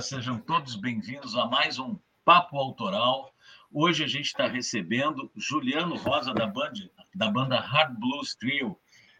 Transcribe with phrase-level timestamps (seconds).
[0.00, 3.34] Sejam todos bem-vindos a mais um Papo Autoral.
[3.72, 8.78] Hoje a gente está recebendo Juliano Rosa da banda, da banda Hard Blues Trio.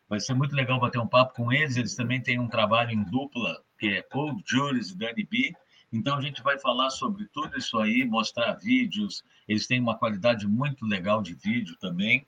[0.09, 1.77] Vai ser muito legal bater um papo com eles.
[1.77, 5.53] Eles também têm um trabalho em dupla, que é Cold Juries e Danny B.
[5.93, 9.25] Então a gente vai falar sobre tudo isso aí, mostrar vídeos.
[9.49, 12.25] Eles têm uma qualidade muito legal de vídeo também.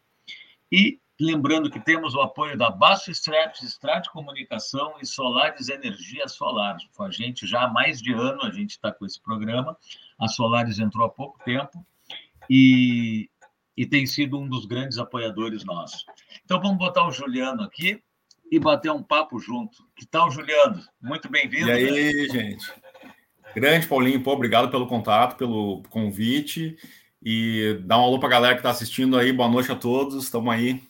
[0.72, 6.78] E lembrando que temos o apoio da Baixo Strat, Strat Comunicação e Solares Energia Solar.
[6.96, 9.76] Com a gente já há mais de ano a gente está com esse programa.
[10.18, 11.84] A Solares entrou há pouco tempo
[12.48, 13.28] e,
[13.76, 16.06] e tem sido um dos grandes apoiadores nossos.
[16.44, 18.02] Então vamos botar o Juliano aqui
[18.50, 19.84] e bater um papo junto.
[19.94, 20.82] Que tal, Juliano?
[21.00, 21.68] Muito bem-vindo.
[21.68, 22.28] E aí, né?
[22.32, 22.72] gente?
[23.54, 26.76] Grande Paulinho, pô, obrigado pelo contato, pelo convite.
[27.22, 29.32] E dá um alô para a galera que está assistindo aí.
[29.32, 30.24] Boa noite a todos.
[30.24, 30.89] Estamos aí.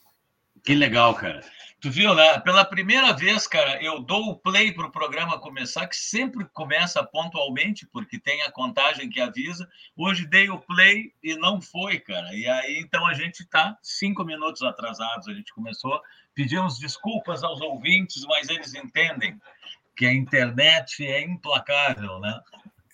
[0.63, 1.41] Que legal, cara.
[1.81, 2.39] Tu viu, né?
[2.41, 7.03] Pela primeira vez, cara, eu dou o play para o programa começar, que sempre começa
[7.03, 9.67] pontualmente, porque tem a contagem que avisa.
[9.97, 12.31] Hoje dei o play e não foi, cara.
[12.35, 15.27] E aí, então, a gente está cinco minutos atrasados.
[15.27, 15.99] A gente começou.
[16.35, 19.41] Pedimos desculpas aos ouvintes, mas eles entendem
[19.97, 22.39] que a internet é implacável, né?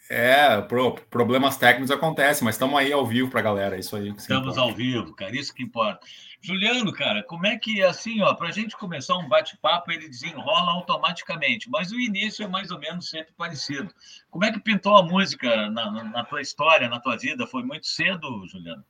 [0.09, 3.95] É, pro, problemas técnicos acontecem, mas estamos aí ao vivo para a galera, é isso
[3.95, 4.09] aí.
[4.09, 5.99] Estamos ao vivo, cara, isso que importa.
[6.41, 10.71] Juliano, cara, como é que, assim, ó, para a gente começar um bate-papo, ele desenrola
[10.71, 13.93] automaticamente, mas o início é mais ou menos sempre parecido.
[14.29, 17.45] Como é que pintou a música na, na tua história, na tua vida?
[17.45, 18.83] Foi muito cedo, Juliano?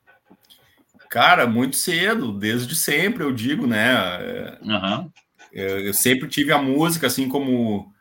[1.09, 4.59] Cara, muito cedo, desde sempre, eu digo, né?
[4.61, 5.11] Uhum.
[5.51, 7.91] Eu, eu sempre tive a música, assim, como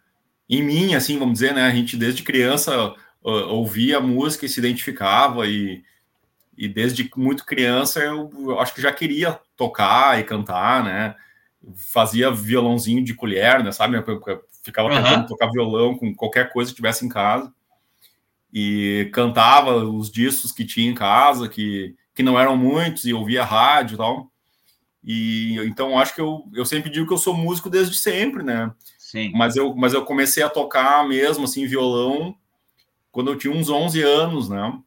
[0.49, 1.63] em mim, assim, vamos dizer, né?
[1.63, 2.95] A gente desde criança
[3.31, 5.83] ouvia música e se identificava e,
[6.57, 11.15] e desde muito criança eu, eu, acho que já queria tocar e cantar, né?
[11.93, 13.73] Fazia violãozinho de colher, né?
[13.73, 13.97] Sabe?
[13.97, 15.03] Eu ficava uhum.
[15.03, 17.53] tentando tocar violão com qualquer coisa que tivesse em casa
[18.53, 23.45] e cantava os discos que tinha em casa, que, que não eram muitos, e ouvia
[23.45, 24.31] rádio e tal.
[25.05, 28.73] E então acho que eu, eu sempre digo que eu sou músico desde sempre, né?
[28.99, 29.31] Sim.
[29.35, 32.35] Mas eu, mas eu comecei a tocar mesmo, assim, violão,
[33.17, 34.79] quando eu tinha uns 11 anos, né?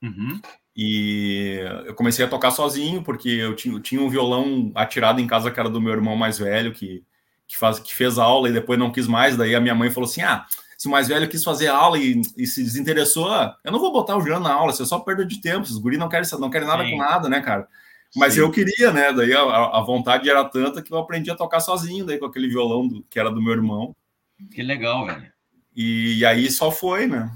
[0.00, 0.40] Uhum.
[0.76, 5.26] E eu comecei a tocar sozinho, porque eu tinha, eu tinha um violão atirado em
[5.26, 7.02] casa, que era do meu irmão mais velho, que,
[7.48, 9.36] que, faz, que fez aula e depois não quis mais.
[9.36, 10.46] Daí a minha mãe falou assim: ah,
[10.78, 13.28] se o mais velho quis fazer aula e, e se desinteressou,
[13.64, 15.76] eu não vou botar o Juliano na aula, você é só perda de tempo, esses
[15.76, 16.92] guris não querem, não querem nada Sim.
[16.92, 17.66] com nada, né, cara?
[18.14, 18.40] Mas Sim.
[18.40, 19.12] eu queria, né?
[19.12, 22.48] Daí a, a, vontade era tanta que eu aprendi a tocar sozinho, daí com aquele
[22.48, 23.96] violão do, que era do meu irmão.
[24.52, 25.32] Que legal, velho.
[25.74, 27.30] E, aí só foi, né?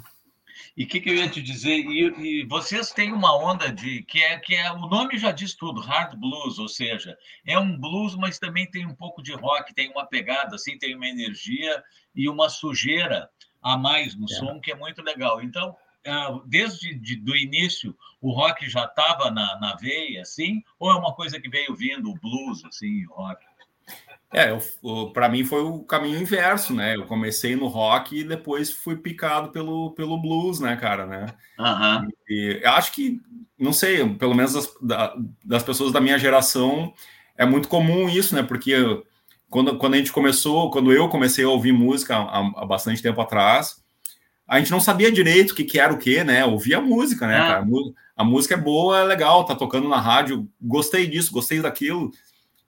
[0.77, 1.77] E o que, que, eu ia te dizer?
[1.77, 5.55] E, e, vocês têm uma onda de que é que é o nome já diz
[5.55, 9.73] tudo, hard blues, ou seja, é um blues, mas também tem um pouco de rock,
[9.73, 11.83] tem uma pegada, assim, tem uma energia
[12.15, 13.31] e uma sujeira
[13.63, 14.35] a mais no é.
[14.35, 15.41] som que é muito legal.
[15.41, 15.77] Então,
[16.07, 20.95] ah, desde de, do início o rock já estava na, na veia, assim, ou é
[20.97, 23.45] uma coisa que veio vindo o blues, assim, o rock?
[24.35, 24.49] É,
[25.13, 26.97] para mim foi o caminho inverso, né?
[26.97, 31.27] Eu comecei no rock e depois fui picado pelo, pelo blues, né, cara, né?
[31.57, 32.09] Uhum.
[32.29, 33.21] E, eu acho que,
[33.57, 36.93] não sei, pelo menos das, da, das pessoas da minha geração,
[37.39, 38.43] é muito comum isso, né?
[38.43, 38.75] Porque
[39.49, 43.21] quando, quando a gente começou, quando eu comecei a ouvir música há, há bastante tempo
[43.21, 43.85] atrás,
[44.49, 46.45] a gente não sabia direito o que, que era o que, né?
[46.45, 47.39] Ouvia a música, né, é.
[47.39, 47.67] cara?
[48.17, 52.11] A música é boa, é legal, tá tocando na rádio, gostei disso, gostei daquilo.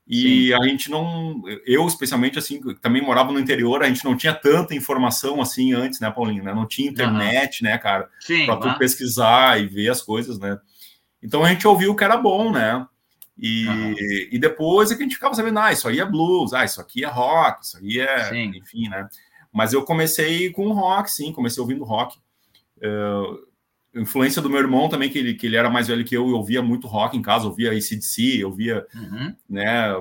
[0.08, 0.54] E Sim.
[0.54, 4.74] a gente não, eu especialmente assim, também morava no interior, a gente não tinha tanta
[4.74, 6.44] informação assim antes, né, Paulinho?
[6.44, 6.54] Né?
[6.54, 7.70] Não tinha internet, uhum.
[7.70, 8.08] né, cara?
[8.46, 10.58] Para tu pesquisar e ver as coisas, né?
[11.20, 12.86] Então a gente ouviu o que era bom, né?
[13.36, 13.94] E, uhum.
[14.30, 16.80] e depois é que a gente ficava sabendo, ah, isso aí é blues, ah, isso
[16.80, 18.52] aqui é rock, isso aí é, Sim.
[18.54, 19.08] enfim, né?
[19.52, 22.18] Mas eu comecei com rock, sim, comecei ouvindo rock.
[22.76, 23.38] Uh,
[23.96, 26.36] influência do meu irmão também, que ele, que ele era mais velho que eu, eu
[26.36, 29.34] ouvia muito rock em casa, ouvia ACDC, eu ouvia uhum.
[29.48, 29.94] né,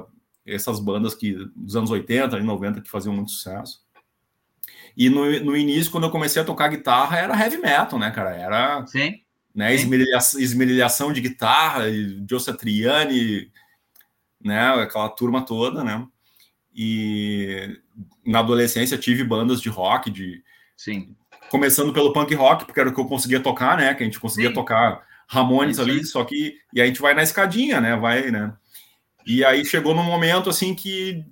[0.45, 3.83] essas bandas que, dos anos 80 e 90 que faziam muito sucesso.
[4.97, 8.35] E no, no início, quando eu comecei a tocar guitarra, era heavy metal, né, cara?
[8.35, 9.21] Era Sim.
[9.53, 9.73] Né.
[9.73, 11.85] Esmerilhação, esmerilhação de guitarra,
[12.29, 13.49] Joe Satriani,
[14.43, 16.05] né, aquela turma toda, né?
[16.73, 17.79] E
[18.25, 20.43] na adolescência tive bandas de rock, de
[20.75, 21.15] Sim.
[21.49, 23.93] Começando pelo punk rock, porque era o que eu conseguia tocar, né?
[23.93, 24.55] Que a gente conseguia Sim.
[24.55, 27.95] tocar Ramones ali, só que e a gente vai na escadinha, né?
[27.95, 28.53] Vai, né?
[29.25, 31.23] E aí chegou num momento assim que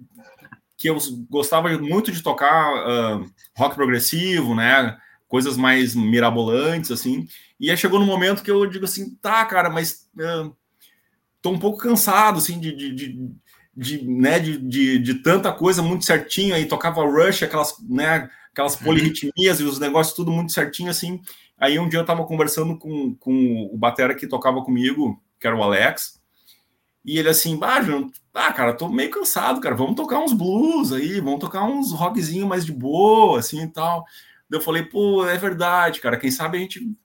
[0.78, 0.98] que eu
[1.30, 4.98] gostava muito de tocar uh, rock progressivo, né?
[5.28, 7.28] Coisas mais mirabolantes, assim.
[7.60, 10.54] E aí chegou num momento que eu digo assim, tá, cara, mas uh,
[11.42, 13.34] tô um pouco cansado, assim, de, de, de
[13.76, 18.76] de, né, de, de, de, tanta coisa muito certinho, aí tocava Rush, aquelas, né, aquelas
[18.76, 18.84] uhum.
[18.84, 21.20] polirritmias e os negócios tudo muito certinho assim.
[21.58, 25.56] Aí um dia eu tava conversando com, com o batera que tocava comigo, que era
[25.56, 26.22] o Alex,
[27.04, 27.82] e ele assim, ah,
[28.34, 32.48] ah, cara, tô meio cansado, cara, vamos tocar uns blues aí, vamos tocar uns rockzinho
[32.48, 34.06] mais de boa, assim e tal.
[34.50, 36.96] Eu falei, pô, é verdade, cara, quem sabe a gente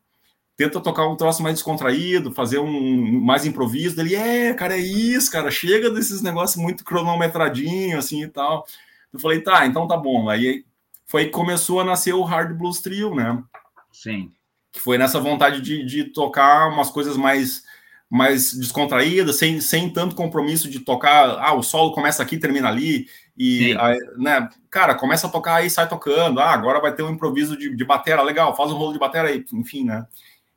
[0.56, 4.00] tenta tocar um troço mais descontraído, fazer um mais improviso.
[4.00, 8.66] Ele, é, cara, é isso, cara, chega desses negócios muito cronometradinho, assim e tal.
[9.12, 10.28] Eu falei, tá, então tá bom.
[10.28, 10.64] Aí
[11.08, 13.42] foi que começou a nascer o Hard Blues Trio, né?
[13.90, 14.30] Sim.
[14.70, 17.66] Que foi nessa vontade de, de tocar umas coisas mais
[18.10, 23.06] mais descontraída, sem, sem tanto compromisso de tocar, ah, o solo começa aqui, termina ali,
[23.36, 27.10] e, aí, né, cara, começa a tocar aí, sai tocando, ah, agora vai ter um
[27.10, 30.06] improviso de, de batera, legal, faz um rolo de batera aí, enfim, né,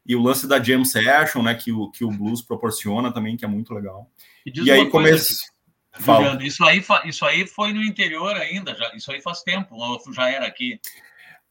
[0.06, 3.44] e o lance da jam session, né, que o, que o blues proporciona também, que
[3.44, 4.09] é muito legal.
[4.45, 5.50] E, e aí começa...
[6.41, 9.75] Isso aí, isso aí foi no interior ainda, já, isso aí faz tempo,
[10.13, 10.79] já era aqui.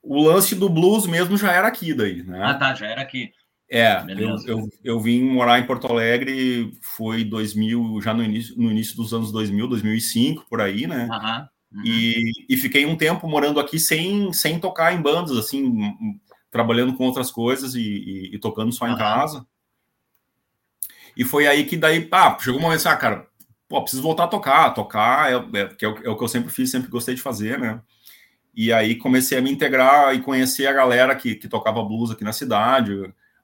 [0.03, 2.41] O lance do blues mesmo já era aqui daí, né?
[2.43, 3.33] Ah, tá, já era aqui.
[3.73, 8.69] É, eu, eu, eu, vim morar em Porto Alegre, foi 2000, já no início, no
[8.69, 11.07] início dos anos 2000, 2005, por aí, né?
[11.09, 11.87] Uhum, uhum.
[11.87, 15.89] E, e fiquei um tempo morando aqui sem, sem tocar em bandas, assim,
[16.51, 18.93] trabalhando com outras coisas e, e, e tocando só uhum.
[18.93, 19.47] em casa.
[21.17, 23.30] E foi aí que daí, pá, chegou um momento assim, ah, cara,
[23.71, 26.29] pô, preciso voltar a tocar, tocar é, é, que é, o, é o que eu
[26.29, 27.81] sempre fiz, sempre gostei de fazer, né?
[28.53, 32.25] E aí comecei a me integrar e conhecer a galera que, que tocava blues aqui
[32.25, 32.93] na cidade,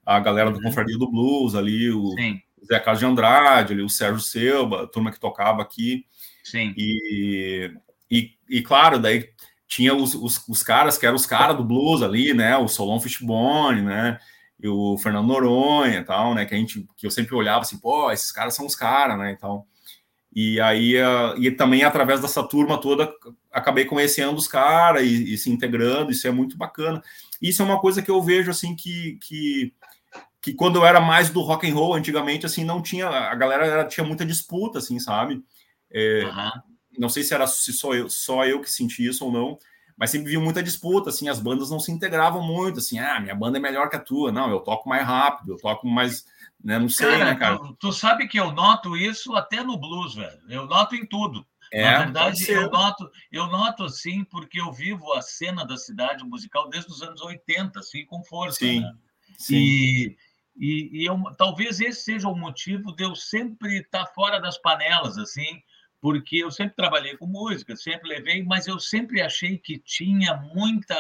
[0.05, 0.64] a galera do uhum.
[0.64, 2.40] Confraria do Blues ali, o Sim.
[2.67, 6.05] Zé Carlos de Andrade, ali, o Sérgio Selba, a turma que tocava aqui.
[6.43, 6.75] Sim.
[6.76, 7.72] E,
[8.11, 9.29] e, e claro, daí
[9.69, 12.56] tinha os, os, os, caras que eram os caras do blues ali, né?
[12.56, 14.19] O Solon Fishbone, né?
[14.61, 16.44] E o Fernando Noronha e tal, né?
[16.44, 19.31] Que a gente, que eu sempre olhava assim, pô, esses caras são os caras, né?
[19.31, 19.64] Então,
[20.38, 20.97] e aí,
[21.38, 23.11] e também através dessa turma toda,
[23.50, 27.03] acabei conhecendo os caras e, e, se integrando, isso é muito bacana.
[27.41, 29.73] Isso é uma coisa que eu vejo, assim, que, que
[30.43, 33.67] que quando eu era mais do rock and roll antigamente assim não tinha a galera
[33.67, 35.43] era, tinha muita disputa assim sabe
[35.91, 36.62] é, uhum.
[37.00, 39.59] não sei se era se só eu só eu que senti isso ou não
[39.97, 43.35] mas sempre vi muita disputa assim as bandas não se integravam muito assim ah minha
[43.35, 46.25] banda é melhor que a tua não eu toco mais rápido eu toco mais
[46.63, 49.79] né não sei cara, né cara tu, tu, sabe que eu noto isso até no
[49.79, 54.60] blues velho eu noto em tudo é, Na verdade, eu noto, eu noto assim, porque
[54.60, 58.58] eu vivo a cena da cidade musical desde os anos 80, assim, com força.
[58.58, 58.94] Sim, né?
[59.36, 59.56] sim.
[59.56, 60.17] E,
[60.56, 65.19] e, e eu, talvez esse seja o motivo de eu sempre estar fora das panelas,
[65.19, 65.60] assim,
[66.01, 70.96] porque eu sempre trabalhei com música, sempre levei, mas eu sempre achei que tinha muita.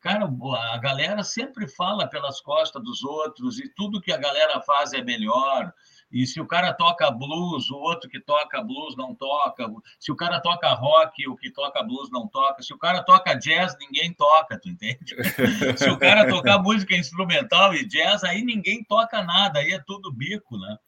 [0.00, 0.30] Cara,
[0.72, 5.02] a galera sempre fala pelas costas dos outros e tudo que a galera faz é
[5.02, 5.72] melhor.
[6.10, 9.66] E se o cara toca blues, o outro que toca blues não toca.
[10.00, 12.62] Se o cara toca rock, o que toca blues não toca.
[12.62, 15.14] Se o cara toca jazz, ninguém toca, tu entende?
[15.76, 20.12] se o cara tocar música instrumental e jazz, aí ninguém toca nada, aí é tudo
[20.12, 20.78] bico, né?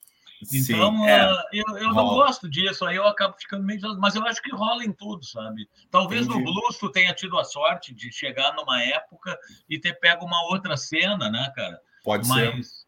[0.42, 1.30] Então, Sim, é.
[1.30, 3.80] uh, eu, eu não gosto disso, aí eu acabo ficando meio.
[3.98, 5.68] Mas eu acho que rola em tudo, sabe?
[5.90, 6.44] Talvez Entendi.
[6.44, 10.42] no blues tu tenha tido a sorte de chegar numa época e ter pego uma
[10.44, 11.78] outra cena, né, cara?
[12.02, 12.86] Pode mas, ser.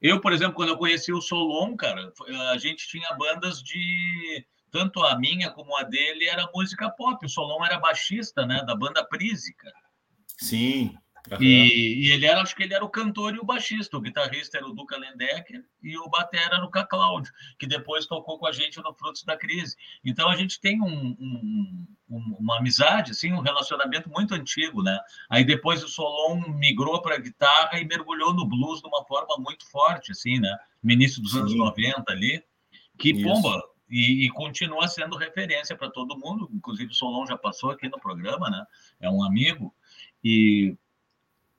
[0.00, 2.12] Eu, por exemplo, quando eu conheci o Solon, cara,
[2.50, 4.46] a gente tinha bandas de.
[4.70, 7.24] Tanto a minha como a dele era música pop.
[7.24, 8.64] O Solon era baixista, né?
[8.64, 9.74] Da banda Prise, cara.
[10.38, 10.96] Sim.
[11.30, 11.38] Uhum.
[11.40, 13.96] E, e, ele era, acho que ele era o cantor e o baixista.
[13.96, 16.84] O guitarrista era o Duca Lendecker e o batera era o K.
[16.84, 19.76] Cláudio, que depois tocou com a gente no Frutos da Crise.
[20.04, 24.98] Então a gente tem um, um, um, uma amizade, assim, um relacionamento muito antigo, né?
[25.30, 29.36] Aí depois o Solon migrou para a guitarra e mergulhou no blues de uma forma
[29.38, 30.56] muito forte, assim, né?
[30.82, 31.40] No início dos Sim.
[31.40, 32.42] anos 90 ali.
[32.98, 33.22] Que Isso.
[33.22, 33.62] pomba!
[33.88, 36.48] E, e, continua sendo referência para todo mundo.
[36.50, 38.64] Inclusive o Solon já passou aqui no programa, né?
[38.98, 39.74] É um amigo.
[40.24, 40.74] E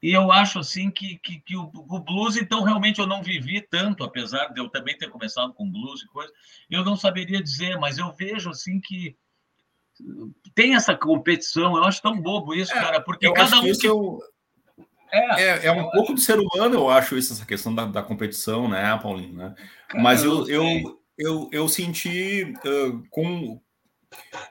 [0.04, 3.62] e eu acho assim que, que, que o, o, blues, então, realmente eu não vivi
[3.62, 6.30] tanto, apesar de eu também ter começado com blues e coisa,
[6.70, 9.16] eu não saberia dizer, mas eu vejo assim que
[10.54, 13.72] tem essa competição, eu acho tão bobo isso, é, cara, porque cada um.
[13.72, 13.88] Que...
[13.88, 14.20] Eu...
[15.10, 16.14] É, é, é, um pouco acho...
[16.16, 19.38] do ser humano, eu acho, isso, essa questão da, da competição, né, Paulinho?
[19.38, 19.56] Né?
[19.88, 23.62] Cara, mas eu, eu, eu, eu, eu senti uh, com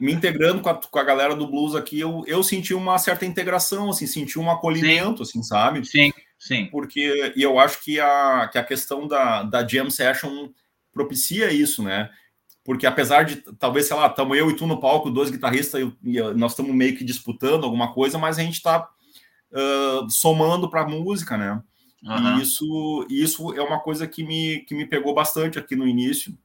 [0.00, 3.26] me integrando com a, com a galera do blues aqui, eu, eu senti uma certa
[3.26, 5.38] integração, assim, senti um acolhimento, sim.
[5.38, 5.84] assim, sabe?
[5.84, 6.66] Sim, sim.
[6.66, 10.48] Porque e eu acho que a, que a questão da, da jam session
[10.92, 12.10] propicia isso, né?
[12.64, 16.16] Porque apesar de, talvez, sei lá, estamos eu e tu no palco, dois guitarristas, e,
[16.16, 18.88] e nós estamos meio que disputando alguma coisa, mas a gente está
[19.52, 21.60] uh, somando para a música, né?
[22.04, 22.38] Uhum.
[22.38, 26.36] E isso, isso é uma coisa que me, que me pegou bastante aqui no início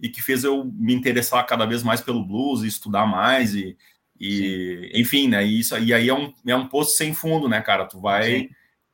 [0.00, 3.76] e que fez eu me interessar cada vez mais pelo blues e estudar mais e,
[4.18, 5.00] E, Sim.
[5.00, 5.42] enfim, né?
[5.42, 7.86] Isso, e aí é um, é um poço sem fundo, né, cara?
[7.86, 8.48] Tu vai,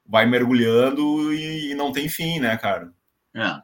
[0.07, 2.93] vai mergulhando e, e não tem fim, né, cara?
[3.35, 3.63] É.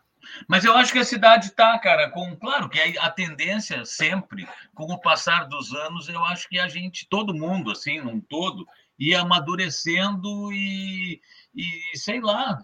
[0.48, 2.36] Mas eu acho que a cidade está, cara, com.
[2.36, 7.06] Claro que a, tendência sempre, com o passar dos anos, eu acho que a gente,
[7.08, 8.66] todo mundo, assim, num todo,
[8.98, 11.20] ia amadurecendo e,
[11.54, 12.58] e sei lá,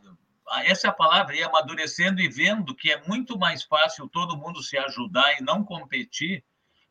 [0.65, 4.63] essa é a palavra, ia amadurecendo e vendo que é muito mais fácil todo mundo
[4.63, 6.45] se ajudar e não competir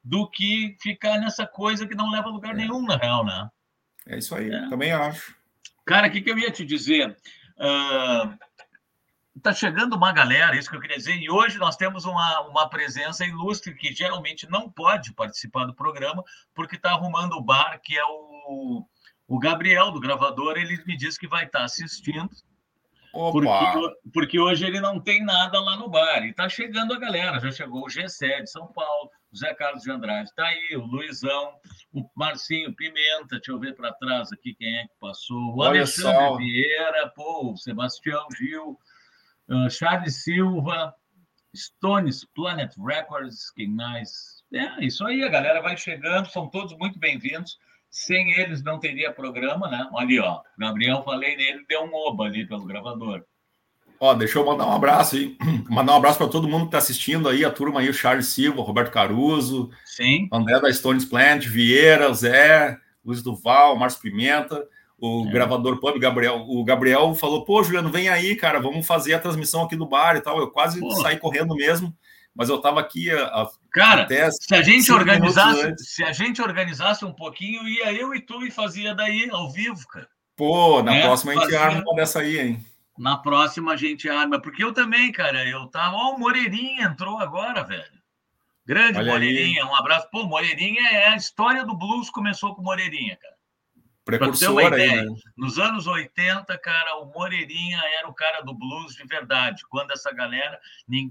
[0.03, 2.57] do que ficar nessa coisa que não leva a lugar é.
[2.57, 3.49] nenhum, na real, né?
[4.07, 4.69] É isso aí, é.
[4.69, 5.35] também acho.
[5.85, 7.15] Cara, o que, que eu ia te dizer?
[7.57, 8.37] Uh,
[9.35, 12.69] Está chegando uma galera, isso que eu queria dizer, e hoje nós temos uma, uma
[12.69, 16.21] presença ilustre que geralmente não pode participar do programa,
[16.53, 18.85] porque está arrumando o bar, que é o,
[19.27, 22.29] o Gabriel, do gravador, ele me disse que vai estar tá assistindo.
[23.11, 26.23] Porque, porque, hoje ele não tem nada lá no bar.
[26.23, 27.39] E está chegando a galera.
[27.39, 30.85] Já chegou o G7 de São Paulo, o Zé Carlos de Andrade está aí, o
[30.85, 31.53] Luizão,
[31.93, 35.37] o Marcinho Pimenta, deixa eu ver para trás aqui quem é que passou.
[35.37, 36.37] O Olha Alexandre só.
[36.37, 38.77] Vieira, pô, o Sebastião Gil,
[39.49, 40.93] uh, Charles Silva,
[41.55, 44.41] Stones, Planet Records, quem mais?
[44.53, 47.57] É, isso aí, a galera vai chegando, são todos muito bem-vindos.
[47.91, 49.87] Sem eles não teria programa, né?
[49.95, 53.23] Ali, ó, Gabriel, falei nele, deu um oba ali pelo gravador.
[53.99, 55.37] Ó, deixa eu mandar um abraço aí.
[55.69, 58.27] Mandar um abraço para todo mundo que está assistindo aí, a turma aí, o Charles
[58.27, 60.27] Silva, o Roberto Caruso, Sim.
[60.31, 64.67] André da Stones Plant, Vieira, Zé, Luiz Duval, Márcio Pimenta
[65.01, 65.31] o é.
[65.31, 66.45] gravador pub, Gabriel.
[66.47, 70.15] O Gabriel falou: pô, Juliano, vem aí, cara, vamos fazer a transmissão aqui do bar
[70.15, 70.39] e tal.
[70.39, 70.91] Eu quase pô.
[70.97, 71.91] saí correndo mesmo,
[72.35, 73.09] mas eu tava aqui.
[73.11, 78.21] A, cara, se a gente organizasse, se a gente organizasse um pouquinho, ia eu e
[78.21, 80.07] tu e fazia daí ao vivo, cara.
[80.35, 81.61] Pô, na é, próxima a gente fazia...
[81.61, 82.65] arma uma dessa aí, hein?
[82.97, 85.95] Na próxima a gente arma, porque eu também, cara, eu tava.
[85.95, 88.01] Ó, o Moreirinha entrou agora, velho.
[88.65, 89.69] Grande Olha Moreirinha, aí.
[89.69, 90.07] um abraço.
[90.11, 93.35] Pô, Moreirinha é a história do blues começou com Moreirinha, cara.
[94.03, 95.05] Precursor aí, né?
[95.37, 99.63] Nos anos 80, cara, o Moreirinha era o cara do blues de verdade.
[99.69, 100.59] Quando essa galera.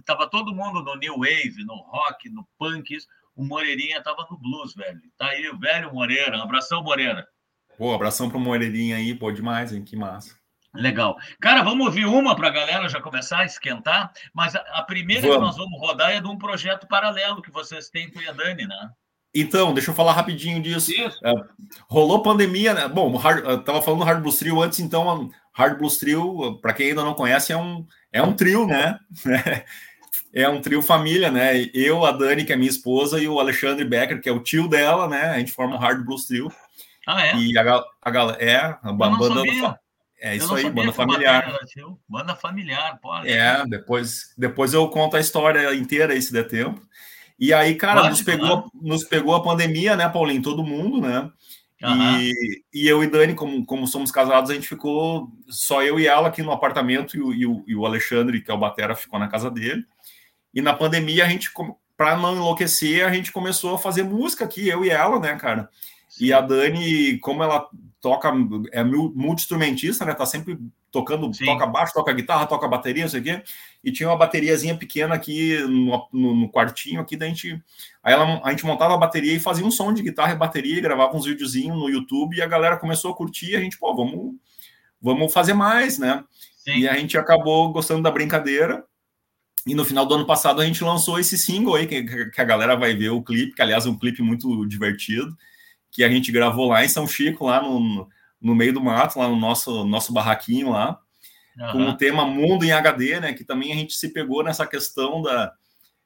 [0.05, 2.97] Tava todo mundo no New Wave, no rock, no punk.
[3.37, 5.01] O Moreirinha tava no blues, velho.
[5.17, 6.37] Tá aí o velho Moreira.
[6.39, 7.27] Um abração, Moreira.
[7.79, 9.85] Pô, abração pro Moreirinha aí, pô, demais, hein?
[9.85, 10.39] Que massa.
[10.75, 11.17] Legal.
[11.41, 15.27] Cara, vamos ouvir uma para a galera já começar a esquentar, mas a, a primeira
[15.27, 15.37] vamos.
[15.37, 18.67] que nós vamos rodar é de um projeto paralelo que vocês têm com a Dani,
[18.67, 18.91] né?
[19.35, 20.93] Então, deixa eu falar rapidinho disso.
[21.25, 21.33] É,
[21.89, 22.89] rolou pandemia, né?
[22.89, 26.73] Bom, hard, eu tava falando do Hard Blues Trio antes, então, Hard Blues Trio, para
[26.73, 28.99] quem ainda não conhece, é um, é um trio, né?
[30.35, 31.69] é um trio família, né?
[31.73, 34.69] Eu, a Dani, que é minha esposa, e o Alexandre Becker, que é o tio
[34.69, 35.31] dela, né?
[35.31, 36.53] A gente forma um Hard Blues Trio.
[37.07, 37.37] Ah, é?
[37.37, 38.43] E a, a galera.
[38.43, 39.79] É, a banda.
[40.23, 41.59] É isso aí, banda familiar.
[42.07, 43.29] Banda familiar, pode.
[43.29, 46.81] É, depois, depois eu conto a história inteira aí, se der tempo.
[47.41, 50.43] E aí, cara, nos, pegou, nos pegou a pandemia, né, Paulinho?
[50.43, 51.31] Todo mundo, né?
[51.83, 52.21] Uhum.
[52.21, 56.07] E, e eu e Dani, como, como somos casados, a gente ficou só eu e
[56.07, 58.95] ela aqui no apartamento, e o, e o, e o Alexandre, que é o Batera,
[58.95, 59.87] ficou na casa dele.
[60.53, 61.51] E na pandemia, a gente,
[61.97, 65.71] para não enlouquecer, a gente começou a fazer música aqui, eu e ela, né, cara?
[66.21, 67.67] E a Dani, como ela
[68.01, 68.33] toca,
[68.73, 70.15] é multi-instrumentista, né?
[70.15, 70.59] Tá sempre
[70.91, 71.45] tocando, Sim.
[71.45, 73.43] toca baixo, toca guitarra, toca bateria, não sei o quê.
[73.85, 77.63] E tinha uma bateriazinha pequena aqui no, no, no, quartinho aqui, da gente.
[78.03, 80.81] Aí ela, a gente montava a bateria e fazia um som de guitarra e bateria,
[80.81, 83.51] gravava uns videozinhos no YouTube e a galera começou a curtir.
[83.51, 84.35] E a gente, pô, vamos,
[85.01, 86.25] vamos fazer mais, né?
[86.57, 86.79] Sim.
[86.79, 88.85] E a gente acabou gostando da brincadeira.
[89.67, 92.45] E no final do ano passado a gente lançou esse single aí, que, que a
[92.45, 95.37] galera vai ver o clipe, que aliás é um clipe muito divertido
[95.91, 98.09] que a gente gravou lá em São Chico, lá no,
[98.41, 100.99] no meio do mato, lá no nosso, nosso barraquinho lá,
[101.59, 101.73] uhum.
[101.73, 103.33] com o tema Mundo em HD, né?
[103.33, 105.53] Que também a gente se pegou nessa questão da,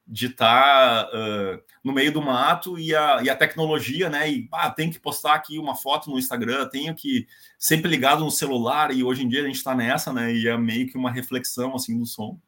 [0.07, 4.29] de estar tá, uh, no meio do mato e a, e a tecnologia, né?
[4.29, 7.27] E ah, tem que postar aqui uma foto no Instagram, tenho que
[7.57, 10.33] sempre ligado no celular, e hoje em dia a gente está nessa, né?
[10.33, 12.39] E é meio que uma reflexão assim do som.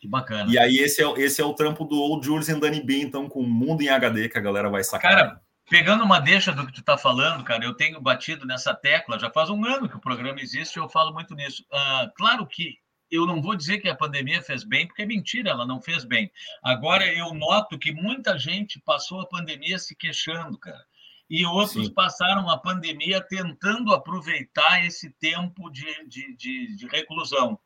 [0.00, 0.50] Que bacana.
[0.50, 3.28] E aí, esse é, esse é o trampo do Old Jules and Danny B, então,
[3.28, 5.14] com o Mundo em HD, que a galera vai sacar.
[5.14, 5.40] Cara,
[5.72, 9.30] Pegando uma deixa do que tu está falando, cara, eu tenho batido nessa tecla, já
[9.30, 11.64] faz um ano que o programa existe e eu falo muito nisso.
[11.72, 12.76] Uh, claro que
[13.10, 16.04] eu não vou dizer que a pandemia fez bem, porque é mentira, ela não fez
[16.04, 16.30] bem.
[16.62, 20.84] Agora, eu noto que muita gente passou a pandemia se queixando, cara.
[21.30, 21.94] E outros Sim.
[21.94, 27.58] passaram a pandemia tentando aproveitar esse tempo de, de, de, de reclusão.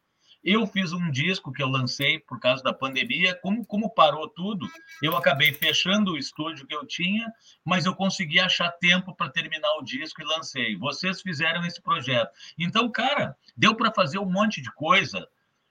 [0.47, 3.35] Eu fiz um disco que eu lancei por causa da pandemia.
[3.43, 4.65] Como, como parou tudo,
[5.03, 7.27] eu acabei fechando o estúdio que eu tinha,
[7.65, 10.77] mas eu consegui achar tempo para terminar o disco e lancei.
[10.77, 12.31] Vocês fizeram esse projeto.
[12.57, 15.27] Então, cara, deu para fazer um monte de coisa,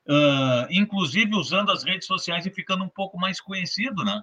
[0.09, 4.21] uh, inclusive usando as redes sociais e ficando um pouco mais conhecido, né?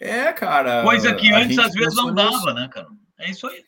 [0.00, 0.82] É, cara.
[0.82, 2.88] Coisa que antes às vezes não dava, né, cara?
[3.18, 3.62] É isso aí.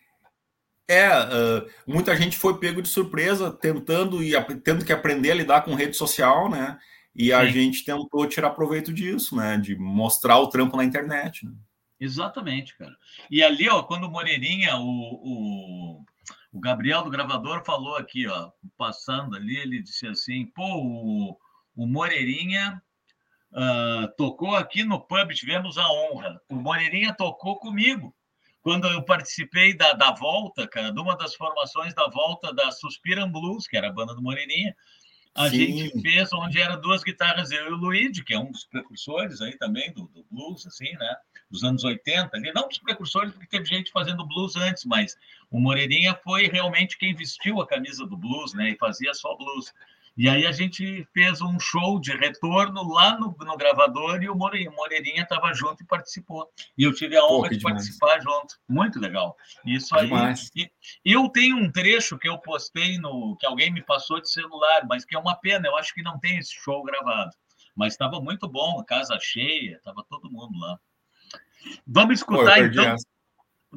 [0.92, 4.32] É, uh, muita gente foi pego de surpresa tentando e
[4.62, 6.78] tendo que aprender a lidar com rede social, né?
[7.16, 7.32] E Sim.
[7.32, 9.56] a gente tentou tirar proveito disso, né?
[9.56, 11.46] De mostrar o trampo na internet.
[11.46, 11.52] Né?
[11.98, 12.94] Exatamente, cara.
[13.30, 16.04] E ali, ó, quando o Moreirinha, o, o,
[16.52, 21.38] o, Gabriel do gravador falou aqui, ó, passando ali, ele disse assim: pô, o,
[21.74, 22.82] o Moreirinha
[23.50, 26.38] uh, tocou aqui no pub, tivemos a honra.
[26.50, 28.14] O Moreirinha tocou comigo
[28.62, 33.30] quando eu participei da, da volta, cara, de uma das formações da volta da Suspiram
[33.30, 34.74] Blues, que era a banda do Moreirinha,
[35.34, 35.56] a Sim.
[35.56, 39.40] gente fez onde eram duas guitarras, eu e o Luigi, que é um dos precursores
[39.40, 41.16] aí também do, do, blues, assim, né?
[41.50, 45.16] Dos anos 80, ali, não dos precursores, porque teve gente fazendo blues antes, mas
[45.50, 48.70] o Moreirinha foi realmente quem vestiu a camisa do blues, né?
[48.70, 49.72] E fazia só blues.
[50.16, 54.34] E aí a gente fez um show de retorno lá no, no gravador e o
[54.34, 56.50] Moreirinha estava junto e participou.
[56.76, 57.74] E eu tive a honra Pô, de demais.
[57.76, 58.56] participar junto.
[58.68, 59.34] Muito legal.
[59.64, 60.10] Isso aí.
[60.54, 60.70] E,
[61.04, 63.36] eu tenho um trecho que eu postei no.
[63.40, 66.18] que alguém me passou de celular, mas que é uma pena, eu acho que não
[66.18, 67.30] tem esse show gravado.
[67.74, 70.78] Mas estava muito bom, casa cheia, estava todo mundo lá.
[71.86, 72.84] Vamos escutar Pô, então.
[72.84, 73.12] Essa.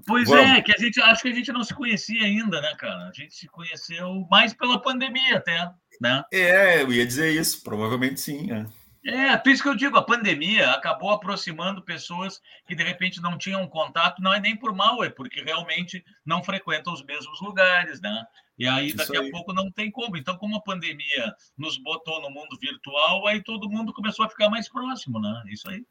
[0.05, 0.45] Pois Vamos.
[0.45, 3.07] é, que a gente acho que a gente não se conhecia ainda, né, cara?
[3.07, 6.23] A gente se conheceu mais pela pandemia até né?
[6.31, 8.51] É, eu ia dizer isso, provavelmente sim.
[8.51, 8.65] É.
[9.07, 13.37] É, por isso que eu digo, a pandemia acabou aproximando pessoas que de repente não
[13.37, 18.01] tinham contato, não é nem por mal, é porque realmente não frequentam os mesmos lugares,
[18.01, 18.25] né?
[18.57, 19.27] E aí daqui aí.
[19.27, 20.17] a pouco não tem como.
[20.17, 24.49] Então, como a pandemia nos botou no mundo virtual, aí todo mundo começou a ficar
[24.49, 25.43] mais próximo, né?
[25.49, 25.85] Isso aí.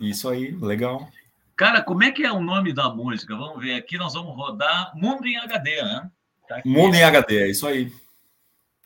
[0.00, 1.08] Isso aí, legal.
[1.54, 3.36] Cara, como é que é o nome da música?
[3.36, 6.10] Vamos ver aqui, nós vamos rodar Mundo em HD, né?
[6.48, 7.92] Tá Mundo em HD, é isso aí.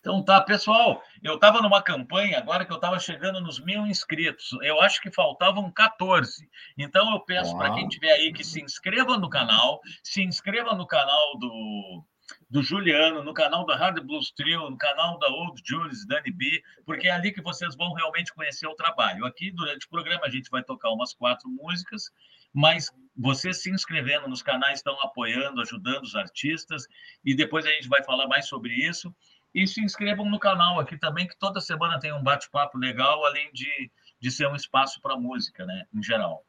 [0.04, 4.50] Então tá, pessoal, eu estava numa campanha agora que eu estava chegando nos mil inscritos.
[4.60, 6.46] Eu acho que faltavam 14.
[6.76, 10.86] Então eu peço para quem tiver aí que se inscreva no canal, se inscreva no
[10.86, 12.04] canal do,
[12.50, 16.62] do Juliano, no canal da Hard Blues Trio, no canal da Old Julius, Dani B,
[16.84, 19.24] porque é ali que vocês vão realmente conhecer o trabalho.
[19.24, 22.10] Aqui, durante o programa, a gente vai tocar umas quatro músicas,
[22.52, 26.86] mas vocês se inscrevendo nos canais estão apoiando, ajudando os artistas,
[27.24, 29.14] e depois a gente vai falar mais sobre isso.
[29.54, 33.52] E se inscrevam no canal aqui também, que toda semana tem um bate-papo legal, além
[33.52, 36.44] de, de ser um espaço para música, né, em geral.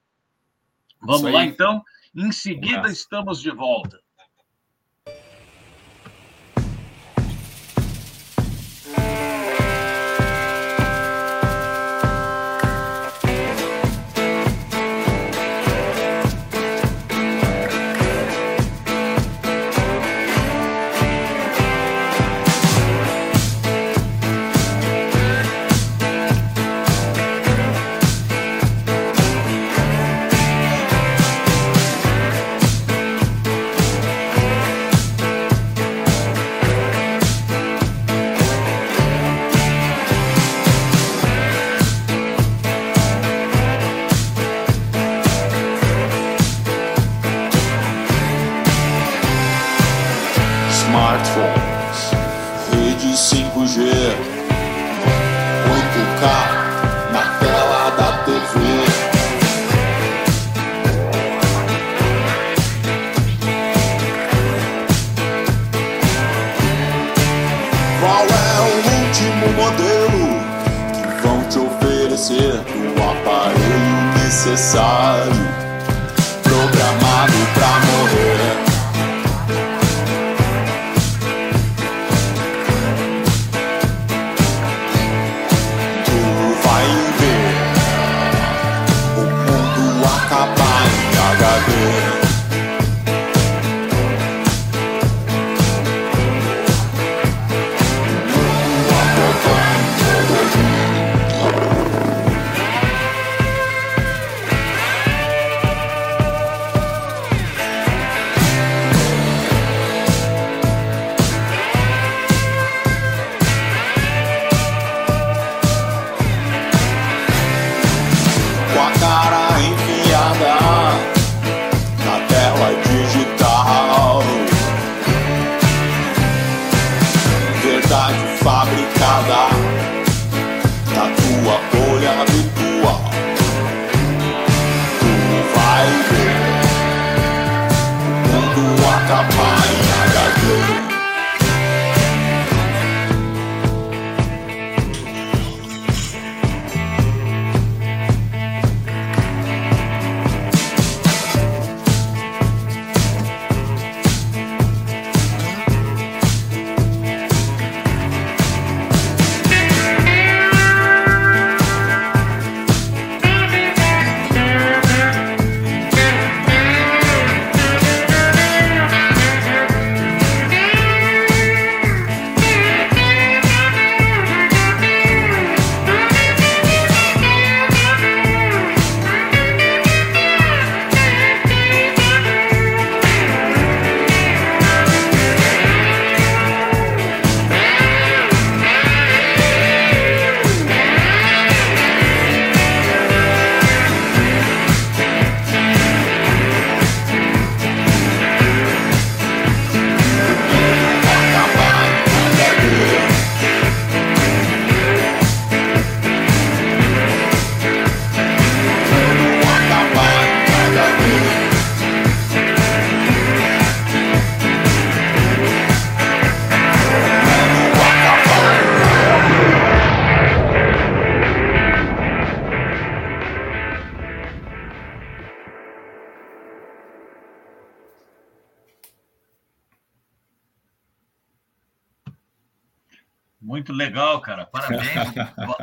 [1.00, 1.84] Vamos lá, então.
[2.16, 4.02] Em seguida, estamos de volta.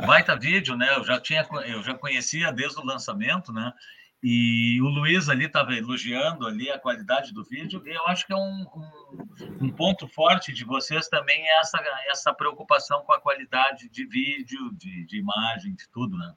[0.05, 0.95] Baita vídeo, né?
[0.95, 3.71] Eu já tinha, eu já conhecia desde o lançamento, né?
[4.23, 7.83] E o Luiz ali estava elogiando ali a qualidade do vídeo.
[7.85, 11.77] Eu acho que é um, um, um, ponto forte de vocês também é essa,
[12.09, 16.33] essa preocupação com a qualidade de vídeo, de, de imagem, de tudo, né?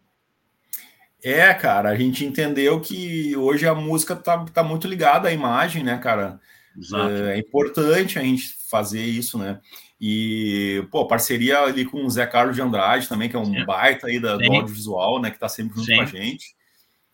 [1.23, 5.85] É, cara, a gente entendeu que hoje a música tá, tá muito ligada à imagem,
[5.85, 6.41] né, cara?
[6.77, 7.09] Exato.
[7.09, 9.61] É, é importante a gente fazer isso, né?
[10.01, 13.65] E, pô, parceria ali com o Zé Carlos de Andrade também, que é um Sim.
[13.65, 15.31] baita aí da, do audiovisual, né?
[15.31, 15.97] Que tá sempre junto Sim.
[15.97, 16.55] com a gente.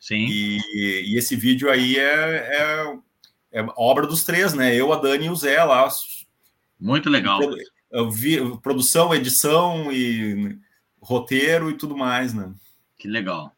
[0.01, 0.27] Sim.
[0.29, 4.75] E, e esse vídeo aí é, é, é, obra dos três, né?
[4.75, 5.89] Eu, a Dani e o Zé lá.
[6.81, 7.39] Muito legal.
[8.11, 10.59] Vi, produção, edição e
[11.01, 12.53] roteiro e tudo mais, né?
[12.99, 13.55] Que legal.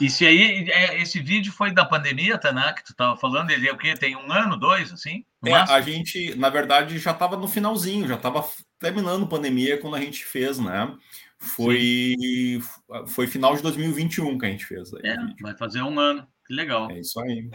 [0.00, 2.72] Isso aí, é, esse vídeo foi da pandemia, né?
[2.72, 3.94] Que tu estava falando, ele é o quê?
[3.94, 5.24] Tem um ano, dois, assim?
[5.44, 8.46] É, a gente, na verdade, já estava no finalzinho, já estava
[8.78, 10.94] terminando a pandemia quando a gente fez, né?
[11.38, 12.60] Foi,
[13.08, 14.92] foi final de 2021 que a gente fez.
[14.92, 16.90] Aí, é, vai fazer um ano, que legal.
[16.90, 17.48] É isso aí.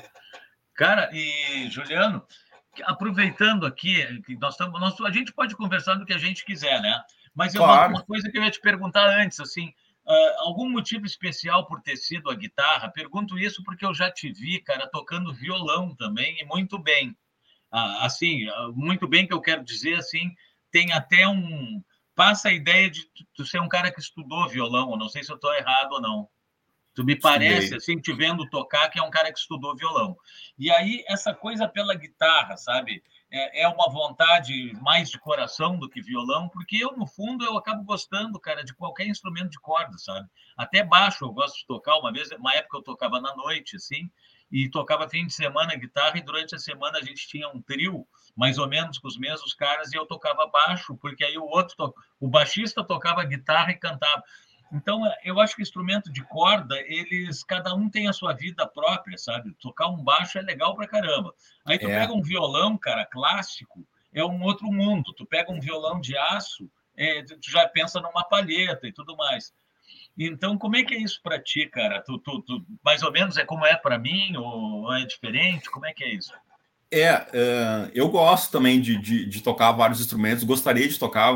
[0.74, 2.26] Cara, e Juliano,
[2.86, 6.82] aproveitando aqui, que nós estamos, nós, a gente pode conversar do que a gente quiser,
[6.82, 7.00] né?
[7.36, 7.92] Mas é claro.
[7.92, 9.72] uma, uma coisa que eu ia te perguntar antes, assim,
[10.08, 12.90] Uh, algum motivo especial por ter sido a guitarra?
[12.90, 17.18] Pergunto isso porque eu já te vi, cara, tocando violão também e muito bem.
[17.76, 20.34] Uh, assim, uh, muito bem que eu quero dizer, assim,
[20.72, 21.84] tem até um...
[22.16, 25.36] Passa a ideia de tu ser um cara que estudou violão, não sei se eu
[25.36, 26.30] estou errado ou não.
[26.94, 30.16] Tu me parece, assim, te vendo tocar, que é um cara que estudou violão.
[30.58, 33.04] E aí, essa coisa pela guitarra, sabe?
[33.36, 37.58] é, é uma vontade mais de coração do que violão, porque eu, no fundo, eu
[37.58, 40.28] acabo gostando, cara, de qualquer instrumento de corda, sabe?
[40.56, 41.98] Até baixo eu gosto de tocar.
[41.98, 44.10] Uma vez, uma época eu tocava na noite, assim,
[44.56, 48.08] e tocava fim de semana guitarra, e durante a semana a gente tinha um trio,
[48.34, 51.76] mais ou menos com os mesmos caras, e eu tocava baixo, porque aí o outro,
[51.76, 51.94] to...
[52.22, 54.24] o baixista tocava guitarra e cantava.
[54.72, 58.66] Então, é, eu acho que instrumento de corda, eles cada um tem a sua vida
[58.66, 59.54] própria, sabe?
[59.60, 61.34] Tocar um baixo é legal pra caramba.
[61.66, 62.00] Aí tu é.
[62.00, 65.14] pega um violão, cara, clássico, é um outro mundo.
[65.18, 69.54] Tu pega um violão de aço, é, tu já pensa numa palheta e tudo mais.
[70.18, 72.02] Então, como é que é isso para ti, cara?
[72.02, 75.70] Tu, tu, tu, mais ou menos é como é para mim ou é diferente?
[75.70, 76.32] Como é que é isso?
[76.92, 80.44] É, uh, eu gosto também de, de, de, tocar vários instrumentos.
[80.44, 81.36] Gostaria de tocar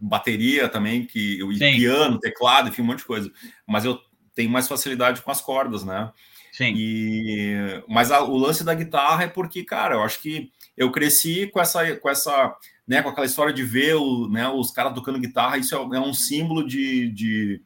[0.00, 3.32] bateria também, que eu piano, teclado, enfim, um monte de coisa.
[3.66, 3.98] Mas eu
[4.34, 6.12] tenho mais facilidade com as cordas, né?
[6.52, 6.74] Sim.
[6.76, 11.46] E, mas a, o lance da guitarra é porque, cara, eu acho que eu cresci
[11.46, 12.54] com essa, com essa,
[12.86, 15.56] né, com aquela história de ver o, né, os caras tocando guitarra.
[15.56, 17.62] Isso é, é um símbolo de, de,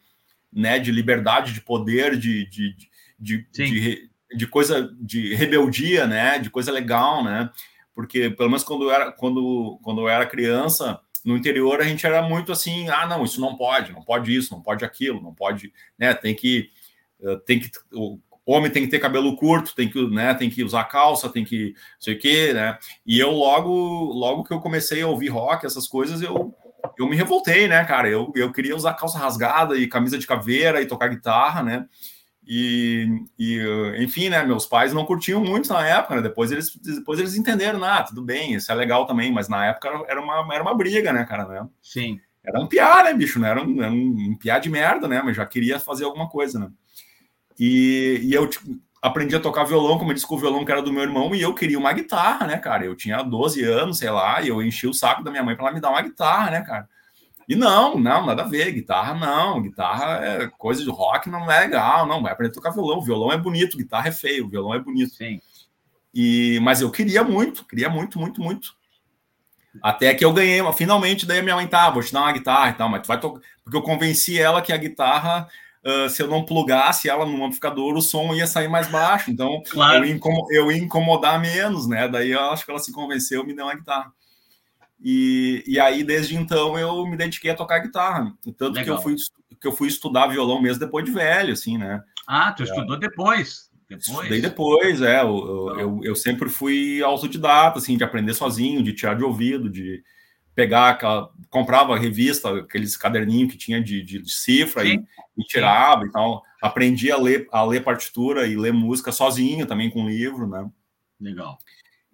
[0.57, 2.75] né, de liberdade, de poder, de, de,
[3.19, 7.51] de, de, de, coisa, de rebeldia, né, de coisa legal, né?
[7.95, 12.07] Porque pelo menos quando eu era, quando, quando eu era criança no interior a gente
[12.07, 15.35] era muito assim, ah, não, isso não pode, não pode isso, não pode aquilo, não
[15.35, 16.15] pode, né?
[16.15, 16.71] Tem que,
[17.21, 20.33] eh, tem que, o homem tem que ter cabelo curto, tem que, né?
[20.35, 22.79] Tem que usar calça, tem que, sei o quê, né?
[23.05, 23.71] E eu logo,
[24.13, 26.55] logo que eu comecei a ouvir rock, essas coisas, eu
[26.99, 28.09] eu me revoltei, né, cara?
[28.09, 31.87] Eu, eu queria usar calça rasgada e camisa de caveira e tocar guitarra, né?
[32.47, 33.61] E, e,
[33.99, 34.45] enfim, né?
[34.45, 36.23] Meus pais não curtiam muito na época, né?
[36.23, 39.89] Depois eles, depois eles entenderam, ah, tudo bem, isso é legal também, mas na época
[40.09, 41.45] era uma, era uma briga, né, cara?
[41.47, 41.69] Né?
[41.83, 42.21] Sim.
[42.45, 43.41] Era um piá, né, bicho?
[43.41, 45.21] Não era um, era um piá de merda, né?
[45.25, 46.71] Mas já queria fazer alguma coisa, né?
[47.59, 50.73] E, e eu tipo, aprendi a tocar violão, como eu disse, com o violão que
[50.73, 52.85] era do meu irmão, e eu queria uma guitarra, né, cara?
[52.85, 55.67] Eu tinha 12 anos, sei lá, e eu enchi o saco da minha mãe para
[55.67, 56.89] ela me dar uma guitarra, né, cara?
[57.49, 58.73] E não, não, nada a ver.
[58.73, 62.23] Guitarra não, guitarra é coisa de rock, não é legal, não.
[62.23, 63.01] Vai aprender a tocar violão.
[63.01, 65.15] Violão é bonito, guitarra é feio, violão é bonito.
[65.15, 65.41] Sim.
[66.13, 68.75] E, mas eu queria muito, queria muito, muito, muito.
[69.83, 72.71] Até que eu ganhei, finalmente, daí a minha mãe tá, vou te dar uma guitarra
[72.71, 73.41] e tal, mas tu vai tocar.
[73.63, 75.49] Porque eu convenci ela que a guitarra,
[75.87, 79.31] uh, se eu não plugasse ela no amplificador, o som ia sair mais baixo.
[79.31, 80.05] Então claro.
[80.05, 80.21] eu, ia
[80.51, 82.09] eu ia incomodar menos, né?
[82.09, 84.13] Daí eu acho que ela se convenceu e me deu uma guitarra.
[85.01, 88.33] E, e aí, desde então, eu me dediquei a tocar guitarra.
[88.57, 89.15] Tanto que eu, fui,
[89.61, 92.03] que eu fui estudar violão mesmo depois de velho, assim, né?
[92.27, 92.67] Ah, tu é.
[92.67, 93.71] estudou depois?
[93.89, 94.09] Depois.
[94.09, 95.21] Estudei depois, é.
[95.21, 99.69] Eu, eu, eu, eu, sempre fui autodidata, assim, de aprender sozinho, de tirar de ouvido,
[99.69, 100.03] de
[100.57, 101.31] pegar aquela.
[101.51, 105.01] Comprava revista, aqueles caderninhos que tinha de, de, de cifra e,
[105.39, 106.09] e, tirava Sim.
[106.09, 106.43] e tal.
[106.61, 110.69] Aprendi a ler, a ler partitura e ler música sozinho também com livro, né?
[111.21, 111.59] Legal.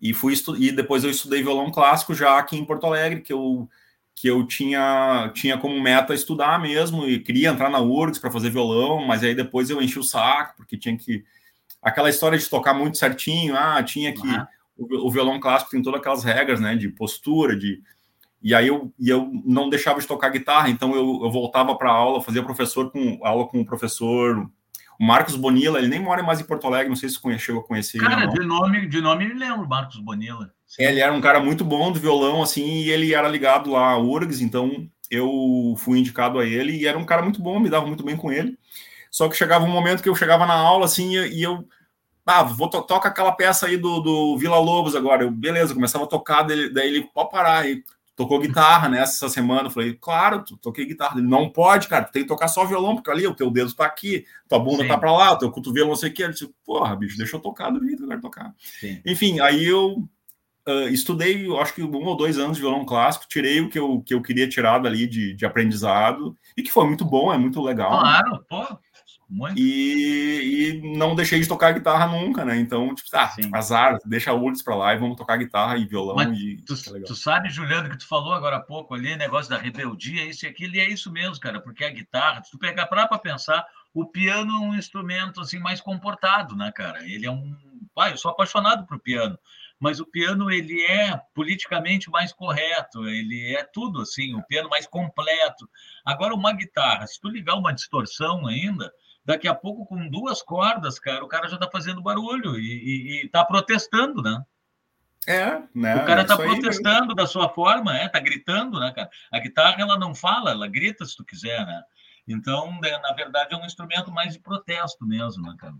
[0.00, 3.68] E fui e depois eu estudei violão clássico já aqui em Porto Alegre, que eu
[4.14, 8.50] que eu tinha tinha como meta estudar mesmo e queria entrar na URGS para fazer
[8.50, 11.24] violão, mas aí depois eu enchi o saco porque tinha que
[11.80, 14.46] aquela história de tocar muito certinho, ah, tinha que uhum.
[14.76, 17.80] o, o, violão clássico tem todas aquelas regras, né, de postura, de
[18.42, 21.90] E aí eu, e eu não deixava de tocar guitarra, então eu, eu voltava para
[21.90, 24.50] aula, fazia professor com aula com o professor
[24.98, 27.62] o Marcos Bonilla, ele nem mora mais em Porto Alegre, não sei se você chegou
[27.62, 30.52] a conhecer Cara, de nome, de nome me lembro, Marcos Bonilla.
[30.78, 33.98] Ele era um cara muito bom do violão, assim, e ele era ligado lá à
[33.98, 37.86] URGS, então eu fui indicado a ele, e era um cara muito bom, me dava
[37.86, 38.56] muito bem com ele.
[39.10, 41.66] Só que chegava um momento que eu chegava na aula, assim, e eu
[42.24, 45.24] ah, vou to toca aquela peça aí do, do Vila Lobos agora.
[45.24, 47.82] Eu, beleza, começava a tocar, daí, daí ele, pode parar aí
[48.14, 49.68] tocou guitarra nessa semana.
[49.68, 51.18] Eu falei, claro, toquei guitarra.
[51.18, 53.74] Ele, não pode, cara, tu tem que tocar só violão, porque ali o teu dedo
[53.74, 54.88] tá aqui, tua bunda Sim.
[54.88, 56.22] tá para lá, teu cotovelo não sei o que.
[56.22, 58.54] Ele disse, porra, bicho, deixa eu tocar do jeito que eu quero tocar.
[58.80, 59.00] Sim.
[59.04, 60.08] Enfim, aí eu
[60.68, 63.78] uh, estudei, eu acho que um ou dois anos de violão clássico, tirei o que
[63.78, 67.38] eu, que eu queria tirar dali de, de aprendizado, e que foi muito bom, é
[67.38, 68.00] muito legal.
[68.00, 68.38] Claro, né?
[68.48, 68.78] pô.
[69.32, 69.58] Muito.
[69.58, 72.58] E, e, não deixei de tocar guitarra nunca, né?
[72.58, 73.48] Então, tipo, ah, Sim.
[73.54, 76.16] azar, deixa URGS para lá e vamos tocar guitarra e violão.
[76.16, 79.50] Mas e, tu, é tu, sabe, Juliano, que tu falou agora há pouco ali, negócio
[79.50, 82.58] da rebeldia, isso e aquilo, e é isso mesmo, cara, porque a guitarra, se tu
[82.58, 83.64] pegar para pensar,
[83.94, 87.02] o piano é um instrumento assim mais comportado, né, cara?
[87.02, 87.56] Ele é um.
[87.94, 89.38] Pai, eu sou apaixonado por piano
[89.82, 94.86] mas o piano ele é politicamente mais correto, ele é tudo assim, o piano mais
[94.86, 95.68] completo.
[96.04, 98.92] Agora uma guitarra, se tu ligar uma distorção ainda,
[99.24, 103.44] daqui a pouco, com duas cordas, cara, o cara já está fazendo barulho e, está
[103.44, 104.42] protestando, né?
[105.26, 106.02] É, né?
[106.02, 109.08] O cara está protestando da sua forma, é, tá gritando, né, cara?
[109.32, 111.82] A guitarra ela não fala, ela grita se tu quiser, né?
[112.26, 115.74] Então, né, na verdade, é um instrumento mais de protesto mesmo, né, cara?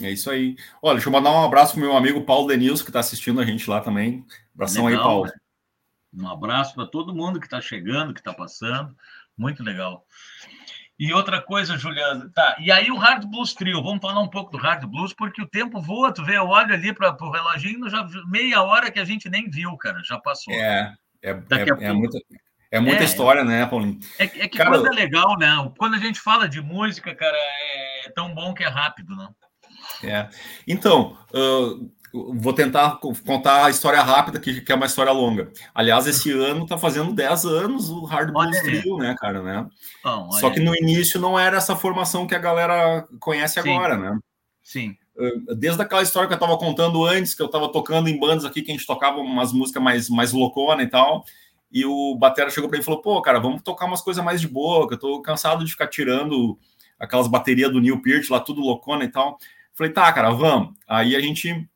[0.00, 0.56] É isso aí.
[0.80, 3.44] Olha, deixa eu mandar um abraço pro meu amigo Paulo Denilson, que está assistindo a
[3.44, 4.26] gente lá também.
[4.54, 5.26] Abração legal, aí, Paulo.
[5.26, 5.32] Né?
[6.14, 8.96] Um abraço para todo mundo que está chegando, que está passando.
[9.36, 10.06] Muito legal.
[11.02, 12.56] E outra coisa, Juliana, tá.
[12.60, 15.48] E aí o Hard Blues Trio, vamos falar um pouco do Hard Blues, porque o
[15.48, 19.04] tempo voa, tu vê, eu olho ali para o reloginho, já meia hora que a
[19.04, 20.54] gente nem viu, cara, já passou.
[20.54, 22.18] É, é, Daqui é, a é muita,
[22.70, 23.98] é muita é, história, né, Paulinho?
[24.16, 25.48] É, é que cara, é legal, né?
[25.76, 27.36] Quando a gente fala de música, cara,
[28.04, 29.28] é tão bom que é rápido, né?
[30.04, 30.28] É.
[30.68, 35.50] Então, uh, vou tentar contar a história rápida, que, que é uma história longa.
[35.74, 39.66] Aliás, esse ano tá fazendo 10 anos o Hard Blues Trio, né, cara, né?
[40.04, 43.70] Bom, Só que no início não era essa formação que a galera conhece Sim.
[43.70, 44.18] agora, né?
[44.62, 44.96] Sim.
[45.56, 48.62] Desde aquela história que eu estava contando antes, que eu estava tocando em bandas aqui,
[48.62, 51.24] que a gente tocava umas músicas mais, mais loucona e tal,
[51.70, 54.40] e o Batera chegou para mim e falou, pô, cara, vamos tocar umas coisas mais
[54.40, 56.58] de boa, que eu tô cansado de ficar tirando
[56.98, 59.38] aquelas baterias do Neil Peart lá, tudo loucona e tal.
[59.74, 60.74] Falei, tá, cara, vamos.
[60.86, 61.66] Aí a gente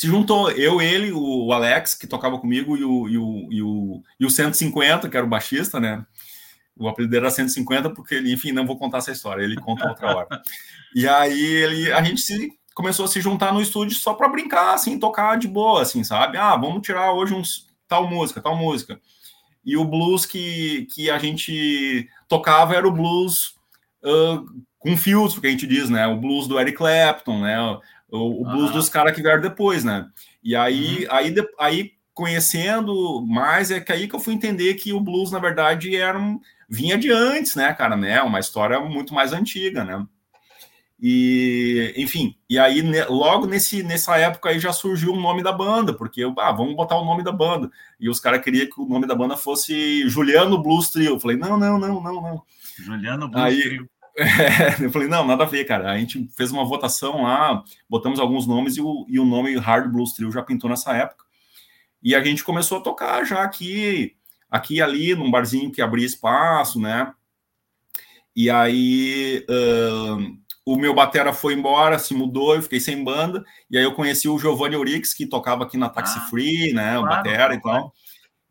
[0.00, 4.02] se juntou eu, ele, o Alex, que tocava comigo, e o, e o, e o,
[4.18, 6.06] e o 150, que era o baixista, né?
[6.74, 10.16] O apelido era 150, porque ele, enfim, não vou contar essa história, ele conta outra
[10.16, 10.42] hora.
[10.96, 14.72] e aí ele, a gente se, começou a se juntar no estúdio só para brincar,
[14.72, 16.38] assim, tocar de boa, assim, sabe?
[16.38, 18.98] Ah, vamos tirar hoje uns tal música, tal música.
[19.62, 23.54] E o blues que, que a gente tocava era o blues
[24.02, 24.46] uh,
[24.78, 26.06] com filtro, que a gente diz, né?
[26.06, 27.78] O blues do Eric Clapton, né?
[28.10, 28.74] O, o blues ah.
[28.74, 30.06] dos caras que vieram depois, né?
[30.42, 31.14] E aí, uhum.
[31.14, 35.38] aí, aí, conhecendo mais, é que aí que eu fui entender que o blues, na
[35.38, 38.20] verdade, era um, vinha de antes, né, cara, né?
[38.22, 40.06] Uma história muito mais antiga, né?
[41.02, 45.94] E, enfim, e aí logo nesse, nessa época aí já surgiu o nome da banda,
[45.94, 47.70] porque ah, vamos botar o nome da banda.
[47.98, 51.14] E os caras queriam que o nome da banda fosse Juliano Blues Trio.
[51.14, 52.42] Eu falei, não, não, não, não, não.
[52.76, 53.88] Juliano Blues aí, Trio.
[54.20, 55.90] É, eu falei, não, nada a ver, cara.
[55.90, 59.90] A gente fez uma votação lá, botamos alguns nomes e o, e o nome Hard
[59.90, 61.24] Blues Trio já pintou nessa época.
[62.02, 64.14] E a gente começou a tocar já aqui,
[64.50, 67.12] aqui e ali, num barzinho que abria espaço, né?
[68.34, 73.44] E aí uh, o meu batera foi embora, se mudou, eu fiquei sem banda.
[73.70, 76.98] E aí eu conheci o Giovanni Urix, que tocava aqui na Taxi ah, Free, né?
[76.98, 77.92] O claro, batera e tal.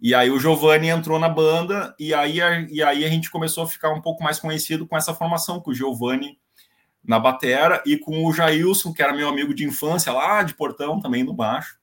[0.02, 3.64] E aí o Giovanni entrou na banda e aí, a, e aí a gente começou
[3.64, 6.38] a ficar um pouco mais conhecido com essa formação, com o Giovanni
[7.04, 11.00] na batera e com o Jailson, que era meu amigo de infância lá de Portão,
[11.00, 11.78] também no baixo.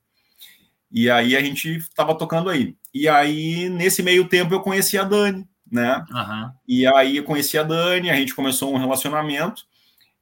[0.90, 2.76] E aí a gente estava tocando aí.
[2.94, 6.02] E aí, nesse meio tempo, eu conheci a Dani, né?
[6.10, 6.50] Uhum.
[6.66, 9.64] E aí eu conheci a Dani, a gente começou um relacionamento,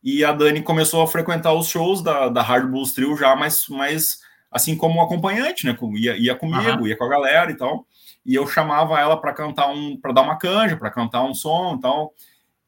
[0.02, 3.68] e a Dani começou a frequentar os shows da, da Hard Blues Trio já mais,
[3.68, 4.18] mais
[4.54, 5.76] assim como acompanhante, né?
[5.96, 6.86] Ia, ia comigo, uhum.
[6.86, 7.84] ia com a galera e tal.
[8.24, 11.74] E eu chamava ela para cantar um, para dar uma canja, para cantar um som
[11.76, 12.14] e tal.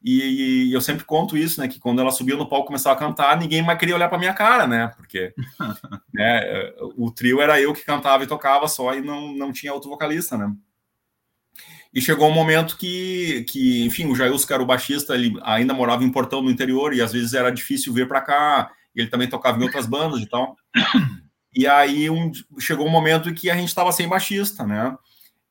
[0.03, 1.67] E, e, eu sempre conto isso, né?
[1.67, 4.19] Que quando ela subiu no palco e começou a cantar, ninguém mais queria olhar para
[4.19, 4.91] minha cara, né?
[4.97, 5.33] Porque
[6.13, 6.41] né,
[6.97, 10.37] o trio era eu que cantava e tocava só e não, não tinha outro vocalista,
[10.37, 10.53] né?
[11.93, 15.73] E chegou um momento que, que enfim, o Jailson, que era o baixista, ele ainda
[15.73, 18.71] morava em Portão no interior e às vezes era difícil vir para cá.
[18.93, 20.55] Ele também tocava em outras bandas e tal.
[21.55, 24.95] E aí um, chegou um momento que a gente estava sem baixista, né?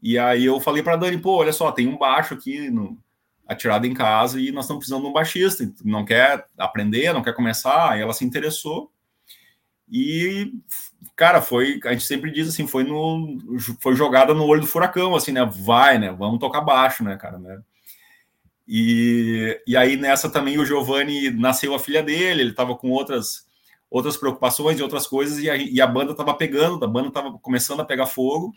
[0.03, 2.99] E aí eu falei para Dani, pô, olha só, tem um baixo aqui no,
[3.47, 5.71] atirado em casa e nós estamos precisando de um baixista.
[5.85, 7.93] Não quer aprender, não quer começar.
[7.93, 8.91] Aí ela se interessou.
[9.89, 10.53] E,
[11.15, 13.39] cara, foi, a gente sempre diz assim, foi no
[13.81, 15.45] foi jogada no olho do furacão, assim, né?
[15.45, 16.11] Vai, né?
[16.13, 17.61] Vamos tocar baixo, né, cara, né?
[18.67, 23.46] E, e aí nessa também o Giovanni nasceu a filha dele, ele estava com outras
[23.91, 27.33] outras preocupações e outras coisas e a, e a banda estava pegando, a banda estava
[27.39, 28.53] começando a pegar fogo.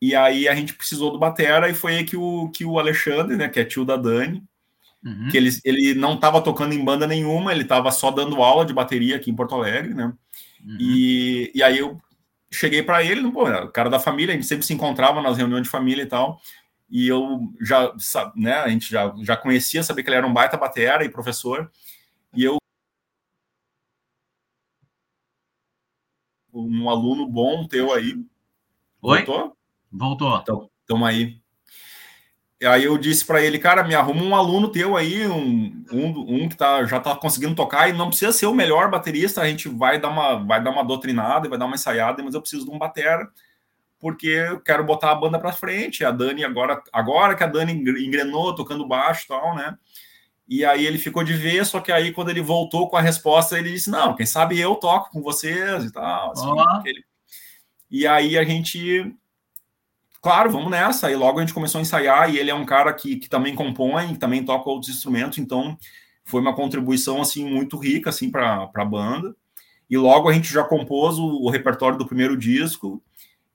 [0.00, 3.36] E aí a gente precisou do batera e foi aí que o, que o Alexandre,
[3.36, 4.42] né, que é tio da Dani,
[5.04, 5.28] uhum.
[5.30, 8.72] que ele, ele não estava tocando em banda nenhuma, ele estava só dando aula de
[8.72, 10.12] bateria aqui em Porto Alegre, né?
[10.64, 10.76] Uhum.
[10.78, 12.00] E, e aí eu
[12.50, 15.64] cheguei para ele, pô, o cara da família, a gente sempre se encontrava nas reuniões
[15.64, 16.40] de família e tal.
[16.90, 17.92] E eu já,
[18.34, 21.70] né, a gente já, já conhecia, sabia que ele era um baita batera e professor.
[22.34, 22.59] E eu
[26.52, 28.14] um aluno bom teu aí.
[29.02, 29.24] Oi?
[29.24, 29.56] Voltou?
[29.90, 30.38] Voltou.
[30.38, 31.40] Então, tamo aí.
[32.62, 36.48] Aí eu disse para ele, cara, me arruma um aluno teu aí, um, um, um
[36.48, 39.66] que tá, já tá conseguindo tocar e não precisa ser o melhor baterista, a gente
[39.66, 42.70] vai dar uma, vai dar uma doutrinada, vai dar uma ensaiada, mas eu preciso de
[42.70, 43.26] um batera,
[43.98, 46.04] porque eu quero botar a banda para frente.
[46.04, 49.74] A Dani agora, agora que a Dani engrenou tocando baixo e tal, né?
[50.50, 53.56] E aí ele ficou de ver, só que aí quando ele voltou com a resposta,
[53.56, 56.32] ele disse: "Não, quem sabe eu toco com vocês e tal".
[56.32, 56.46] Assim,
[57.88, 59.14] E aí a gente
[60.20, 61.10] claro, vamos nessa.
[61.10, 63.54] E logo a gente começou a ensaiar, e ele é um cara que, que também
[63.54, 65.78] compõe, também toca outros instrumentos, então
[66.24, 69.34] foi uma contribuição assim muito rica assim para a banda.
[69.88, 73.02] E logo a gente já compôs o, o repertório do primeiro disco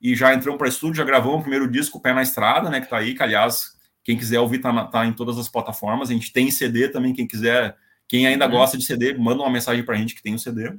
[0.00, 2.88] e já entramos para estúdio, já gravamos o primeiro disco Pé na Estrada, né, que
[2.88, 3.75] tá aí, que aliás,
[4.06, 6.10] quem quiser ouvir tá, tá em todas as plataformas.
[6.10, 7.76] A gente tem CD também, quem quiser,
[8.06, 8.52] quem ainda uhum.
[8.52, 10.72] gosta de CD, manda uma mensagem para a gente que tem o CD.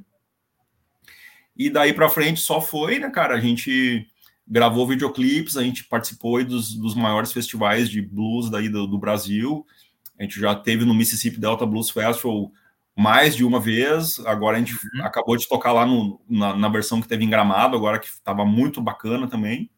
[1.54, 4.06] E daí para frente só foi, né, cara, a gente
[4.46, 9.66] gravou videoclipes, a gente participou dos, dos maiores festivais de blues daí do, do, Brasil.
[10.18, 12.50] A gente já teve no Mississippi Delta Blues Festival
[12.96, 14.18] mais de uma vez.
[14.20, 15.04] Agora a gente uhum.
[15.04, 18.46] acabou de tocar lá no, na, na, versão que teve em Gramado, agora que estava
[18.46, 19.70] muito bacana também.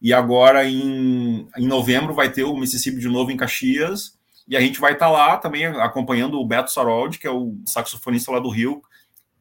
[0.00, 4.18] E agora em, em novembro vai ter o Mississippi de novo em Caxias.
[4.48, 7.56] E a gente vai estar tá lá também acompanhando o Beto Saroldi, que é o
[7.66, 8.82] saxofonista lá do Rio,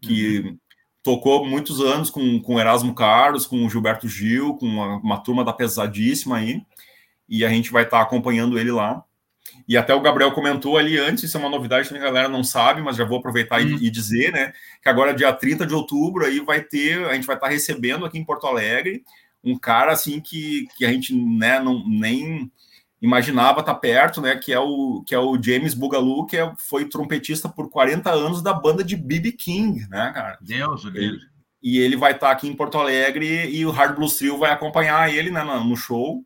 [0.02, 0.58] que uhum
[1.04, 5.44] tocou muitos anos com, com Erasmo Carlos, com o Gilberto Gil, com uma, uma turma
[5.44, 6.62] da pesadíssima aí,
[7.28, 9.04] e a gente vai estar tá acompanhando ele lá.
[9.68, 12.44] E até o Gabriel comentou ali antes, isso é uma novidade que a galera não
[12.44, 14.54] sabe, mas já vou aproveitar e, e, dizer, né?
[14.82, 18.06] Que agora, dia 30 de outubro, aí vai ter, a gente vai estar tá recebendo
[18.06, 19.04] aqui em Porto Alegre
[19.44, 22.52] um cara assim que, que a gente né, não, nem
[23.02, 24.36] imaginava estar tá perto, né?
[24.36, 28.42] Que é o, que é o James Bugalu, que é, foi trompetista por 40 anos
[28.42, 30.38] da banda de BB King, né, cara?
[30.42, 31.28] Deus, Deus.
[31.62, 34.52] E ele vai estar tá aqui em Porto Alegre e o Hard Blues Trio vai
[34.52, 36.24] acompanhar ele né, no show.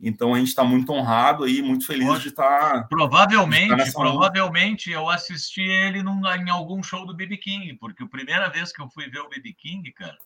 [0.00, 2.74] Então a gente está muito honrado aí, muito feliz de estar.
[2.74, 8.02] Tá, provavelmente, de provavelmente eu assisti ele num, em algum show do BB King, porque
[8.02, 10.16] a primeira vez que eu fui ver o BB King, cara,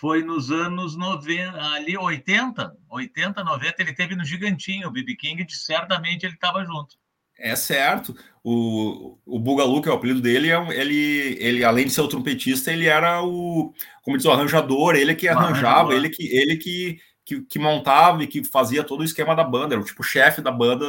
[0.00, 5.44] foi nos anos 90, ali 80, 80, 90, ele teve no Gigantinho, o BB King,
[5.44, 6.96] de certamente ele estava junto.
[7.38, 8.16] É certo.
[8.42, 12.08] O, o Bugalu, que é o apelido dele, é ele, ele, além de ser o
[12.08, 16.98] trompetista, ele era o, como diz, o arranjador, ele que arranjava, ele que, ele que,
[17.22, 20.40] que, que, montava e que fazia todo o esquema da banda, era o tipo chefe
[20.40, 20.86] da banda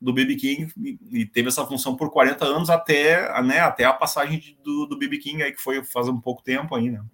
[0.00, 3.92] do BB King e, e, teve essa função por 40 anos até, né, até a
[3.92, 6.98] passagem de, do, do BB King aí, que foi faz um pouco tempo ainda.
[6.98, 7.04] Né?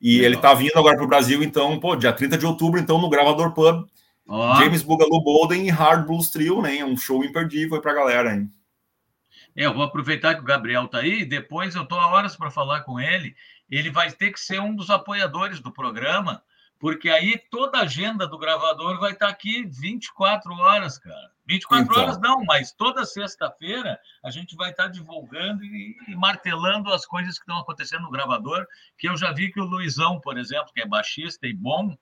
[0.00, 3.00] E ele tá vindo agora para o Brasil, então, pô, dia 30 de outubro, então,
[3.00, 3.84] no Gravador Pub,
[4.28, 4.54] oh.
[4.56, 6.84] James Bugalu Bolden e Hard Blues Trio, né?
[6.84, 8.52] Um show imperdível para a galera, hein?
[9.56, 12.50] É, eu vou aproveitar que o Gabriel tá aí, depois eu tô a horas para
[12.50, 13.34] falar com ele.
[13.68, 16.42] Ele vai ter que ser um dos apoiadores do programa,
[16.78, 21.32] porque aí toda a agenda do gravador vai estar aqui 24 horas, cara.
[21.46, 22.02] 24 então.
[22.02, 27.38] horas não, mas toda sexta-feira a gente vai estar divulgando e, e, martelando as coisas
[27.38, 28.66] que estão acontecendo no gravador,
[28.98, 31.96] que eu já vi que o Luizão, por exemplo, que é baixista e bom,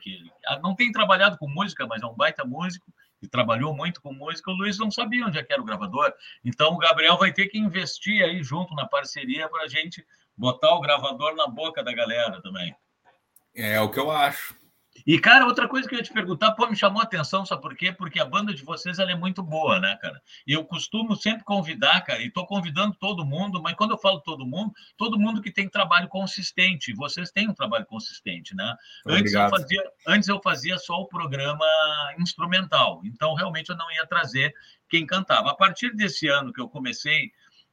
[0.00, 0.30] que
[0.62, 2.92] não tem trabalhado com música, mas é um baita músico,
[3.22, 6.12] e trabalhou muito com música, o Luiz não sabia onde é que era o gravador.
[6.44, 10.74] Então o Gabriel vai ter que investir aí junto na parceria para a gente botar
[10.74, 12.76] o gravador na boca da galera também.
[13.56, 14.54] É o que eu acho.
[15.06, 17.62] E, cara, outra coisa que eu ia te perguntar, pô, me chamou a atenção, sabe
[17.62, 17.92] por quê?
[17.92, 20.20] Porque a banda de vocês ela é muito boa, né, cara?
[20.44, 24.20] E eu costumo sempre convidar, cara, e tô convidando todo mundo, mas quando eu falo
[24.20, 26.92] todo mundo, todo mundo que tem trabalho consistente.
[26.92, 28.74] Vocês têm um trabalho consistente, né?
[29.06, 31.64] Antes eu, fazia, antes eu fazia só o programa
[32.18, 34.52] instrumental, então realmente eu não ia trazer
[34.88, 35.50] quem cantava.
[35.50, 37.30] A partir desse ano que eu comecei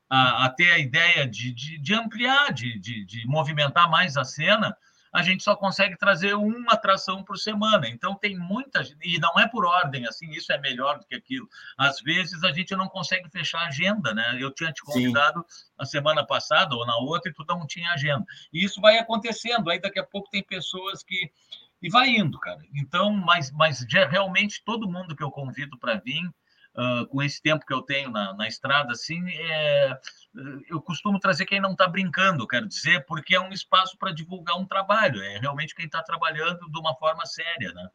[0.07, 4.23] a, a ter a ideia de, de, de ampliar, de, de, de movimentar mais a
[4.23, 4.77] cena,
[5.13, 7.87] a gente só consegue trazer uma atração por semana.
[7.87, 11.47] Então tem muita e não é por ordem, assim, isso é melhor do que aquilo.
[11.77, 14.37] Às vezes a gente não consegue fechar a agenda, né?
[14.39, 15.65] Eu tinha te convidado Sim.
[15.77, 18.25] a semana passada ou na outra e tu não tinha agenda.
[18.51, 19.69] E isso vai acontecendo.
[19.69, 21.31] Aí daqui a pouco tem pessoas que
[21.79, 22.61] e vai indo, cara.
[22.73, 26.33] Então, mas, mas realmente todo mundo que eu convido para vir
[26.75, 29.99] uh, com esse tempo que eu tenho na, na estrada, assim, é,
[30.69, 34.57] eu costumo trazer quem não está brincando, quero dizer, porque é um espaço para divulgar
[34.57, 37.87] um trabalho, é realmente quem está trabalhando de uma forma séria, né?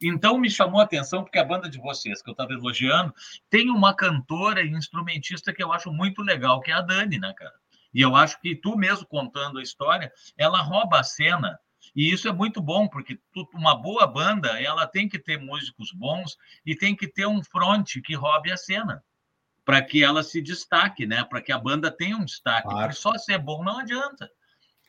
[0.00, 3.12] Então me chamou a atenção porque a banda de vocês que eu estava elogiando
[3.50, 7.32] tem uma cantora e instrumentista que eu acho muito legal, que é a Dani, né,
[7.36, 7.54] cara?
[7.94, 11.58] E eu acho que tu mesmo contando a história, ela rouba a cena
[11.94, 13.18] e isso é muito bom, porque
[13.54, 18.00] uma boa banda ela tem que ter músicos bons e tem que ter um front
[18.02, 19.02] que roube a cena,
[19.64, 21.24] para que ela se destaque, né?
[21.24, 22.68] Para que a banda tenha um destaque.
[22.68, 22.80] Claro.
[22.80, 24.28] Porque só ser bom não adianta.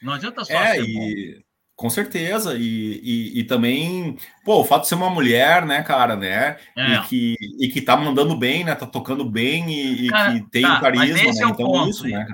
[0.01, 1.35] Não adianta só é, ser e...
[1.35, 1.43] bom.
[1.75, 6.15] Com certeza, e, e, e, também, pô, o fato de ser uma mulher, né, cara,
[6.15, 6.93] né, é.
[6.93, 10.61] e, que, e que tá mandando bem, né, tá tocando bem e, cara, que tem
[10.61, 12.27] tá, carisma, né, é então ponto, isso, né,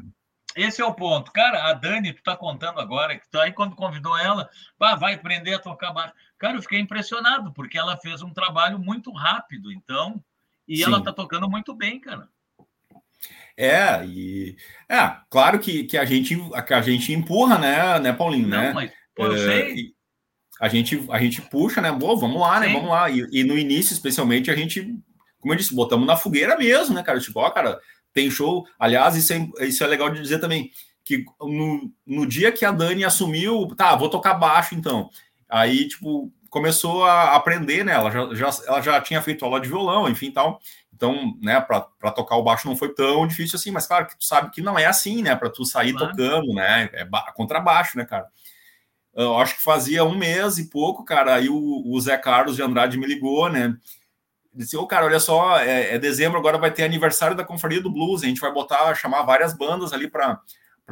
[0.56, 1.32] esse é o ponto.
[1.32, 5.14] Cara, a Dani, tu tá contando agora, que tu, aí quando convidou ela, ah, vai
[5.14, 6.14] aprender a tocar baixo.
[6.38, 10.24] Cara, eu fiquei impressionado, porque ela fez um trabalho muito rápido, então,
[10.68, 10.84] e Sim.
[10.84, 12.28] ela tá tocando muito bem, cara.
[13.58, 14.56] É, e
[14.88, 18.74] é, claro que, que, a, gente, que a gente empurra, né, né, Paulinho, Não, né?
[18.74, 19.94] Mas, pô, eu é, sei.
[20.62, 21.92] A gente, a gente puxa, né?
[21.92, 22.68] Boa, vamos lá, né?
[22.68, 22.74] Sim.
[22.74, 23.10] Vamos lá.
[23.10, 24.82] E, e, no início, especialmente, a gente,
[25.40, 27.20] como eu disse, botamos na fogueira mesmo, né, cara?
[27.20, 27.80] Tipo, ó, cara,
[28.14, 28.66] tem show.
[28.78, 30.72] Aliás, isso é, isso é legal de dizer também,
[31.04, 35.10] que no, no dia que a Dani assumiu, tá, vou tocar baixo então.
[35.50, 37.94] Aí, tipo, começou a aprender, né?
[37.94, 40.60] Ela já, já, ela já tinha feito aula de violão, enfim, tal.
[40.94, 44.26] Então, né, para tocar o baixo não foi tão difícil assim, mas claro que tu
[44.26, 45.36] sabe que não é assim, né?
[45.36, 46.12] Para tu sair claro.
[46.12, 46.90] tocando, né?
[46.92, 48.28] É contrabaixo, né, cara?
[49.16, 51.36] Eu acho que fazia um mês e pouco, cara.
[51.36, 53.76] Aí o, o Zé Carlos de Andrade me ligou, né?
[54.54, 57.82] Disse, ô oh, cara, olha só, é, é, dezembro, agora vai ter aniversário da Confraria
[57.82, 60.42] do Blues, a gente vai botar, chamar várias bandas ali para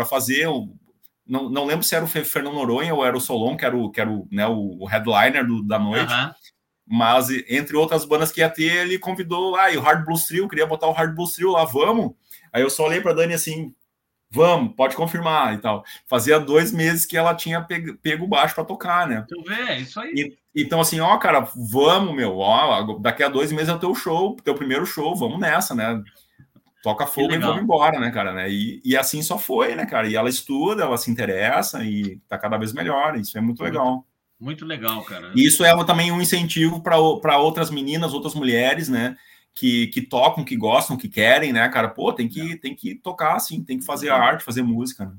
[0.05, 0.69] fazer, o,
[1.25, 3.89] não, não lembro se era o Fernando Noronha ou era o Solon, que era o,
[3.89, 6.31] que era o, né, o headliner do, da noite, uhum.
[6.85, 10.47] mas entre outras bandas que ia ter, ele convidou lá, e o Hard Blues Trio,
[10.47, 12.13] queria botar o Hard Blues Trio lá, vamos?
[12.53, 13.73] Aí eu só olhei para Dani assim,
[14.29, 15.83] vamos, pode confirmar e tal.
[16.07, 19.25] Fazia dois meses que ela tinha pego, pego baixo para tocar, né?
[19.27, 20.11] Tu vê, é isso aí.
[20.13, 23.93] E, então, assim, ó, cara, vamos, meu, ó, daqui a dois meses é o teu
[23.93, 26.01] show, teu primeiro show, vamos nessa, né?
[26.83, 28.33] Toca fogo e vamos embora, né, cara?
[28.33, 28.49] Né?
[28.49, 30.07] E, e assim só foi, né, cara?
[30.07, 33.17] E ela estuda, ela se interessa e tá cada vez melhor.
[33.17, 34.05] Isso é muito, muito legal.
[34.39, 35.31] Muito legal, cara.
[35.35, 39.17] E isso é também um incentivo para outras meninas, outras mulheres, né?
[39.57, 41.89] que, que tocam, que gostam, que querem, né, cara?
[41.89, 45.13] Pô, tem que, tem que tocar, assim, tem que fazer a arte, fazer música, né?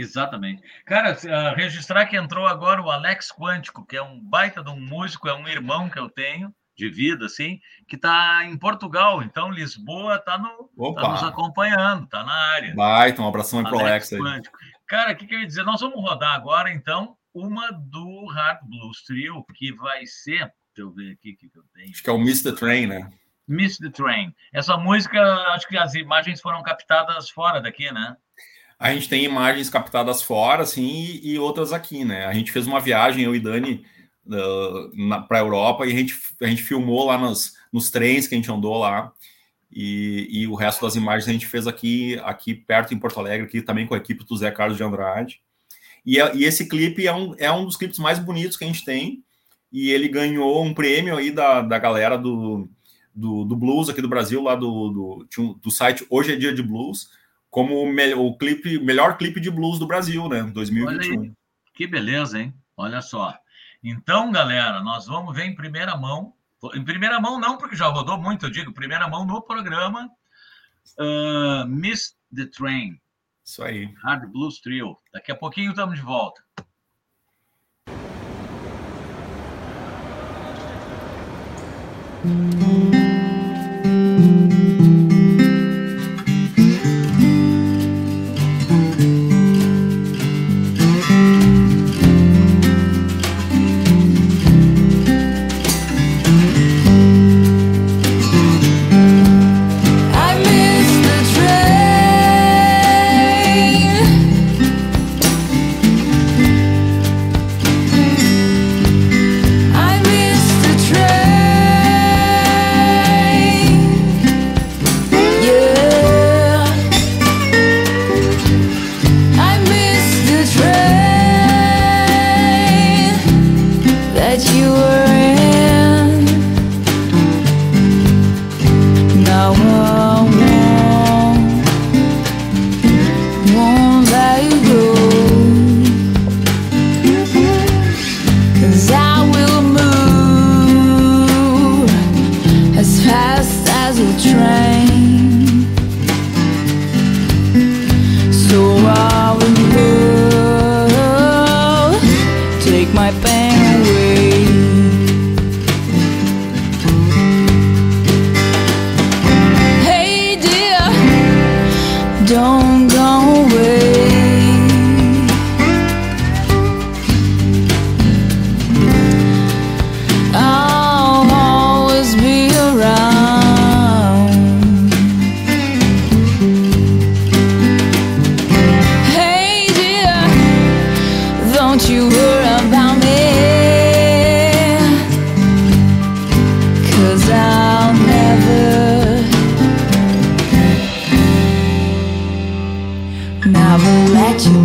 [0.00, 0.62] Exatamente.
[0.84, 4.80] Cara, uh, registrar que entrou agora o Alex Quântico, que é um baita de um
[4.80, 9.22] músico, é um irmão que eu tenho de vida, assim, que está em Portugal.
[9.22, 12.74] Então, Lisboa está no, tá nos acompanhando, está na área.
[12.74, 14.20] Baita, um abração aí pro Alex aí.
[14.20, 14.56] Quântico.
[14.86, 15.64] Cara, o que, que eu ia dizer?
[15.64, 20.52] Nós vamos rodar agora, então, uma do Hard Blues Trio, que vai ser.
[20.74, 21.90] Deixa eu ver aqui o que, que eu tenho.
[21.90, 22.52] Acho que é o Mr.
[22.52, 23.10] Train, né?
[23.48, 24.34] Miss the Train.
[24.52, 25.20] Essa música,
[25.54, 28.14] acho que as imagens foram captadas fora daqui, né?
[28.78, 32.26] A gente tem imagens captadas fora, assim, e, e outras aqui, né?
[32.26, 33.84] A gente fez uma viagem, eu e Dani,
[34.26, 38.34] uh, para a Europa, e a gente, a gente filmou lá nos, nos trens que
[38.34, 39.12] a gente andou lá.
[39.70, 43.46] E, e, o resto das imagens a gente fez aqui, aqui perto em Porto Alegre,
[43.46, 45.40] aqui também com a equipe do Zé Carlos de Andrade.
[46.06, 48.84] E, e esse clipe é um, é um dos clipes mais bonitos que a gente
[48.84, 49.22] tem.
[49.70, 52.68] E ele ganhou um prêmio aí da, da galera do,
[53.14, 56.62] do, do blues aqui do Brasil, lá do, do, do site Hoje é Dia de
[56.62, 57.10] Blues,
[57.50, 60.42] como o, me o clipe, melhor clipe de blues do Brasil, né?
[60.42, 61.34] 2021.
[61.74, 62.54] que beleza, hein?
[62.76, 63.36] Olha só.
[63.82, 66.34] Então, galera, nós vamos ver em primeira mão.
[66.74, 70.10] Em primeira mão, não, porque já rodou muito, eu digo, primeira mão no programa.
[70.98, 73.00] Uh, Miss the Train.
[73.44, 73.94] Isso aí.
[74.02, 74.96] Hard Blues Trio.
[75.12, 76.42] Daqui a pouquinho estamos de volta.
[82.24, 82.77] Hum.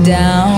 [0.04, 0.53] down.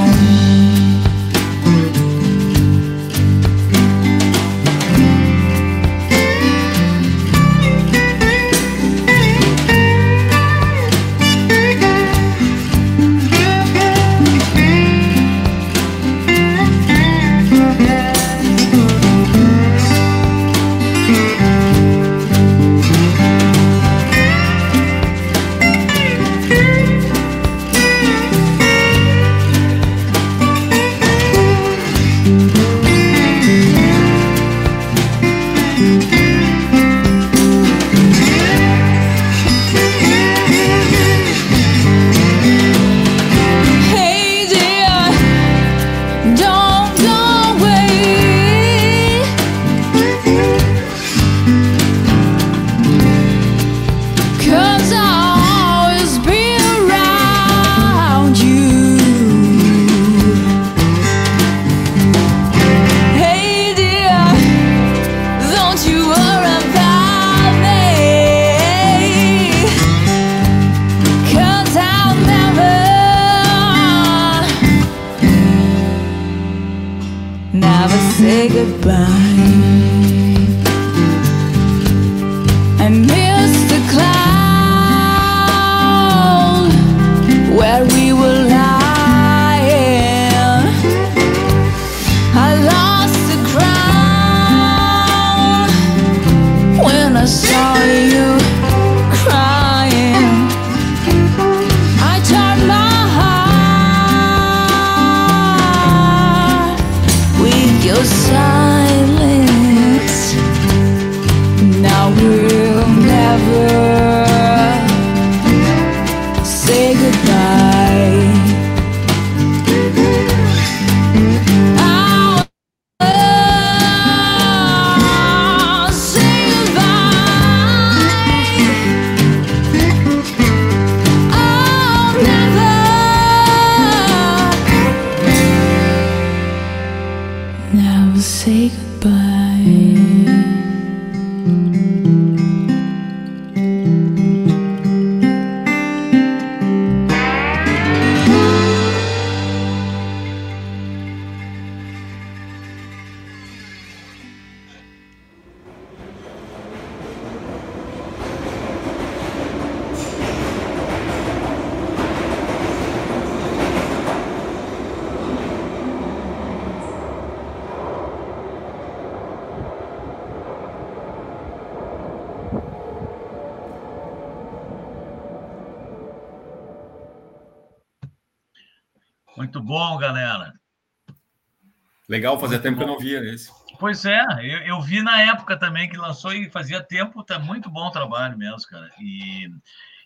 [182.07, 183.51] Legal, fazia tempo que eu não via esse.
[183.79, 187.69] Pois é, eu, eu, vi na época também que lançou e fazia tempo, tá muito
[187.69, 188.89] bom o trabalho mesmo, cara.
[188.99, 189.49] E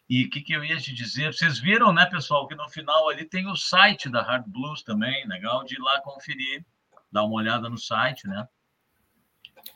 [0.09, 1.31] e o que, que eu ia te dizer?
[1.31, 5.27] Vocês viram, né, pessoal, que no final ali tem o site da Hard Blues também,
[5.27, 6.65] legal de ir lá conferir,
[7.11, 8.47] dar uma olhada no site, né?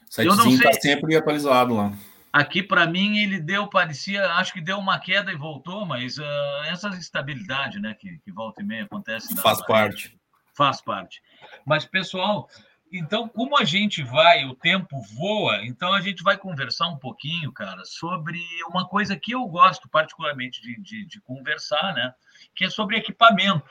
[0.10, 1.94] O sitezinho está sempre atualizado lá.
[2.34, 6.64] Aqui, para mim, ele deu, parecia, acho que deu uma queda e voltou, mas uh,
[6.66, 9.36] essa instabilidade, né, que, que volta e meia acontece.
[9.36, 10.20] Faz parte.
[10.56, 11.22] Faz parte.
[11.64, 12.50] Mas, pessoal,
[12.92, 17.52] então, como a gente vai, o tempo voa, então a gente vai conversar um pouquinho,
[17.52, 22.16] cara, sobre uma coisa que eu gosto particularmente de, de, de conversar, né?
[22.56, 23.70] Que é sobre equipamento.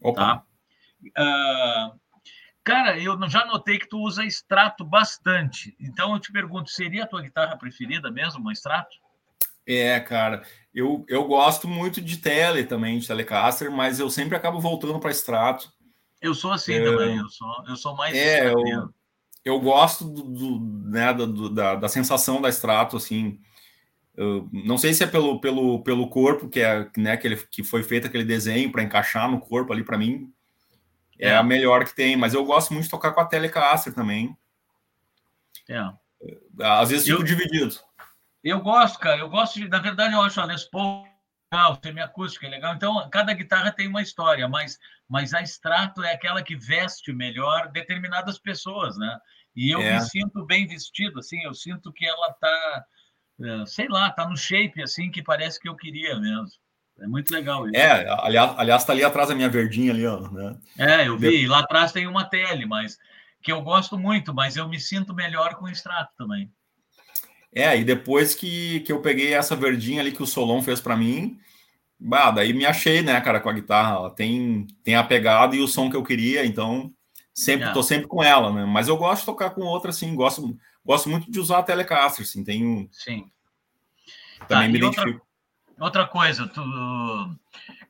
[0.00, 0.20] Opa.
[0.20, 1.92] Tá?
[1.92, 2.00] Uh,
[2.64, 5.74] cara, eu já notei que tu usa extrato bastante.
[5.80, 8.96] Então eu te pergunto, seria a tua guitarra preferida mesmo, uma extrato?
[9.66, 10.42] É, cara,
[10.74, 15.10] eu, eu gosto muito de tele também, de Telecaster, mas eu sempre acabo voltando para
[15.10, 15.72] extrato.
[16.20, 18.16] Eu sou assim é, também, eu sou, eu sou mais.
[18.16, 18.92] É, eu,
[19.44, 23.40] eu gosto do, do né, do, da, da sensação da extrato, assim.
[24.14, 27.64] Eu não sei se é pelo, pelo, pelo corpo que é né, que, ele, que
[27.64, 30.30] foi feito aquele desenho para encaixar no corpo ali para mim
[31.22, 33.94] é, é, a melhor que tem, mas eu gosto muito de tocar com a Telecaster
[33.94, 34.36] também.
[35.68, 35.80] É.
[36.60, 37.76] Às vezes fico eu, dividido.
[38.42, 39.18] Eu gosto, cara.
[39.18, 41.06] Eu gosto de, na verdade, eu acho a Les Paul
[41.52, 42.74] legal, semiacústica é legal.
[42.74, 47.70] Então, cada guitarra tem uma história, mas, mas a extrato é aquela que veste melhor
[47.70, 49.18] determinadas pessoas, né?
[49.54, 49.94] E eu é.
[49.94, 52.84] me sinto bem vestido, assim, eu sinto que ela tá,
[53.42, 56.48] é, sei lá, tá no shape, assim, que parece que eu queria mesmo.
[57.00, 57.76] É muito legal isso.
[57.76, 60.56] É, aliás, aliás, tá ali atrás a minha verdinha ali, ó, né?
[60.78, 62.98] É, eu vi, lá atrás tem uma tele, mas
[63.42, 66.50] que eu gosto muito, mas eu me sinto melhor com o extrato também.
[67.54, 70.96] É, e depois que, que eu peguei essa verdinha ali que o Solon fez para
[70.96, 71.38] mim,
[71.98, 73.96] bah, daí me achei, né, cara, com a guitarra.
[73.96, 76.92] Ela tem, tem a pegada e o som que eu queria, então
[77.34, 77.72] sempre é.
[77.72, 78.64] tô sempre com ela, né?
[78.64, 82.24] Mas eu gosto de tocar com outra, assim, gosto, gosto muito de usar a Telecaster,
[82.24, 82.88] assim, tenho.
[82.90, 83.30] Sim.
[84.48, 85.08] Também tá, me identifico.
[85.08, 85.31] Outra,
[85.78, 86.62] outra coisa, tu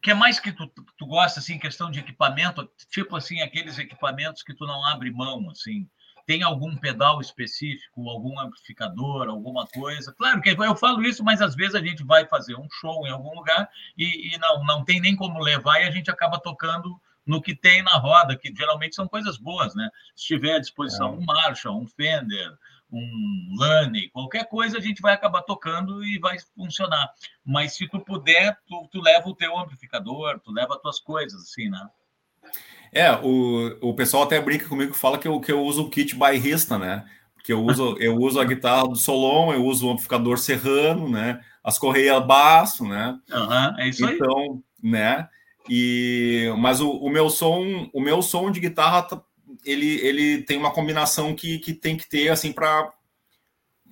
[0.02, 0.66] que é mais que tu,
[0.96, 5.48] tu gosta assim, questão de equipamento, tipo assim, aqueles equipamentos que tu não abre mão,
[5.50, 5.88] assim
[6.26, 10.12] tem algum pedal específico, algum amplificador, alguma coisa.
[10.12, 13.10] Claro que eu falo isso, mas às vezes a gente vai fazer um show em
[13.10, 17.00] algum lugar e, e não, não tem nem como levar e a gente acaba tocando
[17.24, 19.88] no que tem na roda, que geralmente são coisas boas, né?
[20.14, 21.10] Se tiver à disposição é.
[21.12, 22.52] um Marshall, um Fender,
[22.92, 27.10] um Lane, qualquer coisa a gente vai acabar tocando e vai funcionar.
[27.44, 31.42] Mas se tu puder, tu, tu leva o teu amplificador, tu leva as tuas coisas,
[31.42, 31.88] assim, né?
[32.92, 36.14] É, o, o pessoal até brinca comigo, fala que eu, que eu uso o kit
[36.14, 37.08] bairrista, né?
[37.34, 41.40] Porque eu uso, eu uso a guitarra do Solon, eu uso o amplificador serrano, né?
[41.64, 43.18] As correias baixo, né?
[43.32, 44.16] Uhum, é isso aí.
[44.16, 45.28] Então, né?
[45.70, 49.22] E, mas o, o, meu som, o meu som de guitarra, tá,
[49.64, 52.92] ele, ele tem uma combinação que, que tem que ter assim para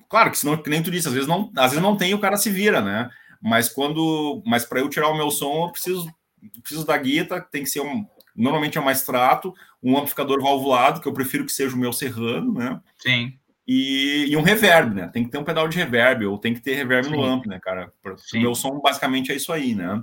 [0.09, 2.19] Claro que senão, que nem tu disse, às vezes não, às vezes não tem, o
[2.19, 3.09] cara se vira, né?
[3.41, 6.13] Mas quando, mas para eu tirar o meu som, eu preciso
[6.61, 8.05] preciso da guitarra, tem que ser um,
[8.35, 9.53] Normalmente é mais trato,
[9.83, 12.79] um amplificador valvulado, que eu prefiro que seja o meu serrano, né?
[12.97, 13.33] Sim.
[13.67, 15.07] E, e um reverb, né?
[15.07, 17.11] Tem que ter um pedal de reverb, ou tem que ter reverb Sim.
[17.11, 17.91] no ampli, né, cara?
[18.03, 20.01] O meu som basicamente é isso aí, né?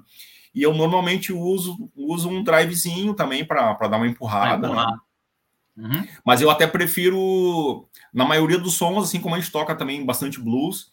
[0.54, 4.68] E eu normalmente uso, uso um drivezinho também para dar uma empurrada.
[4.68, 4.86] Né?
[5.78, 6.06] Uhum.
[6.24, 10.40] Mas eu até prefiro, na maioria dos sons, assim como a gente toca também bastante
[10.40, 10.90] blues,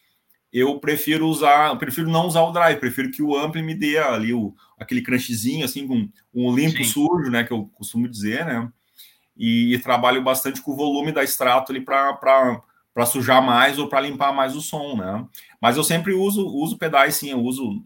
[0.54, 3.98] eu prefiro usar, eu prefiro não usar o drive, prefiro que o ampli me dê
[3.98, 6.84] ali o, aquele crunchzinho, assim, com um limpo Sim.
[6.86, 8.72] sujo, né, que eu costumo dizer, né,
[9.36, 14.00] e, e trabalho bastante com o volume da extrato ali para sujar mais ou para
[14.00, 15.26] limpar mais o som, né,
[15.60, 17.84] mas eu sempre uso, uso pedais, sim, eu uso,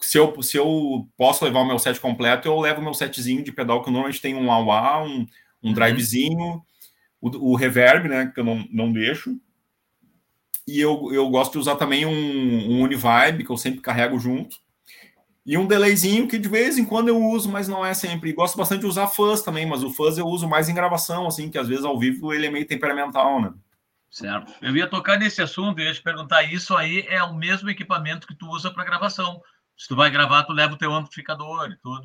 [0.00, 3.44] se eu, se eu posso levar o meu set completo, eu levo o meu setzinho
[3.44, 5.24] de pedal, que normalmente tem um wah um,
[5.66, 5.74] um uhum.
[5.74, 6.62] drivezinho,
[7.20, 9.36] o, o reverb, né, que eu não, não deixo,
[10.66, 14.56] e eu, eu gosto de usar também um, um Univibe, que eu sempre carrego junto.
[15.44, 18.30] E um delayzinho que de vez em quando eu uso, mas não é sempre.
[18.30, 21.24] E gosto bastante de usar fuzz também, mas o fuzz eu uso mais em gravação,
[21.28, 23.52] assim, que às vezes ao vivo ele é meio temperamental, né?
[24.10, 24.52] Certo.
[24.60, 28.26] Eu ia tocar nesse assunto, eu ia te perguntar, isso aí é o mesmo equipamento
[28.26, 29.40] que tu usa para gravação.
[29.76, 32.02] Se tu vai gravar, tu leva o teu amplificador e tudo.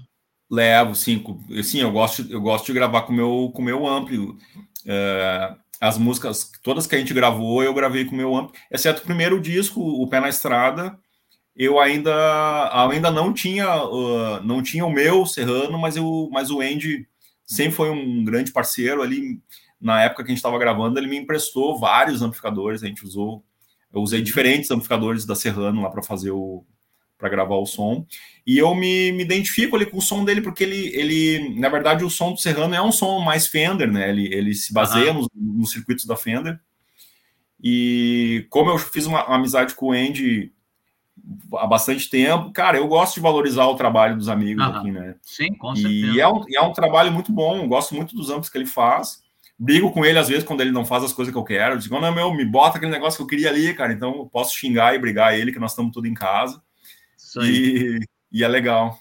[0.51, 1.23] Levo, sim.
[1.63, 4.19] Sim, eu gosto, eu gosto de gravar com meu, o com meu ampli.
[4.85, 9.01] É, as músicas, todas que a gente gravou, eu gravei com o meu amp, exceto
[9.01, 10.95] o primeiro disco, O Pé na Estrada,
[11.55, 16.61] eu ainda ainda não tinha uh, não tinha o meu Serrano, mas eu mas o
[16.61, 17.07] Andy
[17.45, 19.41] sempre foi um grande parceiro ali
[19.79, 23.43] na época que a gente estava gravando, ele me emprestou vários amplificadores, a gente usou
[23.93, 26.65] eu usei diferentes amplificadores da Serrano lá para fazer o
[27.17, 28.05] para gravar o som.
[28.45, 32.03] E eu me, me identifico ali com o som dele, porque ele, ele, na verdade,
[32.03, 34.09] o som do Serrano é um som mais Fender, né?
[34.09, 35.19] Ele, ele se baseia uhum.
[35.19, 36.59] nos, nos, circuitos da Fender.
[37.63, 40.51] E como eu fiz uma, uma, amizade com o Andy
[41.53, 44.71] há bastante tempo, cara, eu gosto de valorizar o trabalho dos amigos uhum.
[44.71, 45.15] aqui, né?
[45.21, 46.07] Sim, com certeza.
[46.07, 49.21] E é um, é um trabalho muito bom, gosto muito dos amplos que ele faz.
[49.57, 51.75] Brigo com ele às vezes quando ele não faz as coisas que eu quero.
[51.75, 53.93] Eu digo, não, meu, me bota aquele negócio que eu queria ali, cara.
[53.93, 56.59] Então eu posso xingar e brigar ele, que nós estamos tudo em casa.
[57.43, 57.99] E,
[58.31, 58.97] e é legal.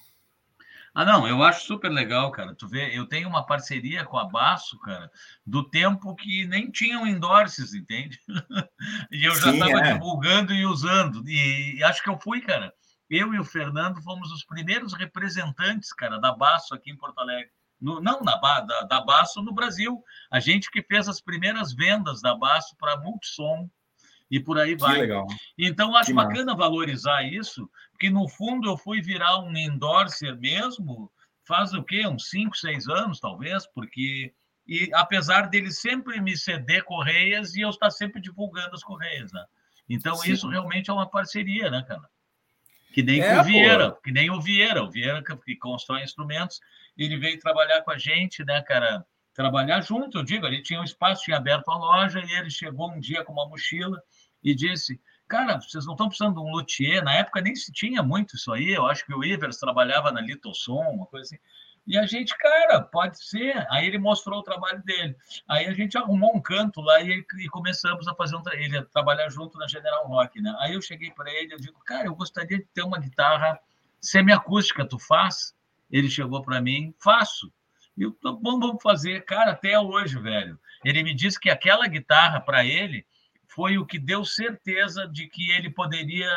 [0.93, 2.55] Ah, não, eu acho super legal, cara.
[2.55, 5.11] Tu vê, eu tenho uma parceria com a Baço, cara,
[5.47, 8.21] do tempo que nem tinham endorses, entende?
[9.11, 9.93] e eu já estava é.
[9.93, 11.23] divulgando e usando.
[11.29, 12.73] E, e, acho que eu fui, cara.
[13.09, 17.51] Eu e o Fernando fomos os primeiros representantes, cara, da Baço aqui em Porto Alegre.
[17.81, 20.03] No, não na, da, da Baço no Brasil.
[20.31, 23.71] A gente que fez as primeiras vendas da Baço para Multissom
[24.31, 25.01] e por aí vai.
[25.59, 26.59] Então, acho que bacana massa.
[26.59, 27.69] valorizar isso,
[28.01, 31.13] porque no fundo eu fui virar um endorser mesmo,
[31.47, 32.07] faz o quê?
[32.07, 34.33] Uns 5, 6 anos, talvez, porque.
[34.67, 39.45] E apesar dele sempre me ceder correias e eu estar sempre divulgando as correias, né?
[39.87, 40.33] Então, Sim.
[40.33, 42.09] isso realmente é uma parceria, né, cara?
[42.95, 44.01] Que nem é, o Vieira, pô.
[44.01, 46.59] que nem o Vieira, o Vieira que, que constrói instrumentos,
[46.97, 49.05] ele veio trabalhar com a gente, né, cara?
[49.35, 52.91] Trabalhar junto, eu digo, ele tinha um espaço, tinha aberto a loja, e ele chegou
[52.91, 54.01] um dia com uma mochila
[54.43, 54.99] e disse:
[55.31, 57.05] Cara, vocês não estão precisando de um luthier?
[57.05, 60.21] Na época nem se tinha muito isso aí, eu acho que o Ivers trabalhava na
[60.21, 61.39] Litosson, uma coisa assim.
[61.87, 63.65] E a gente, cara, pode ser.
[63.71, 65.15] Aí ele mostrou o trabalho dele.
[65.49, 68.85] Aí a gente arrumou um canto lá e, e começamos a fazer um ele a
[68.85, 70.53] trabalhar junto na General Rock, né?
[70.59, 73.57] Aí eu cheguei para ele, eu digo, cara, eu gostaria de ter uma guitarra
[74.01, 75.55] semiacústica, tu faz?
[75.89, 77.53] Ele chegou para mim, faço.
[77.97, 80.59] E eu, bom, vamos fazer, cara, até hoje, velho.
[80.85, 83.07] Ele me disse que aquela guitarra para ele
[83.51, 86.31] foi o que deu certeza de que ele poderia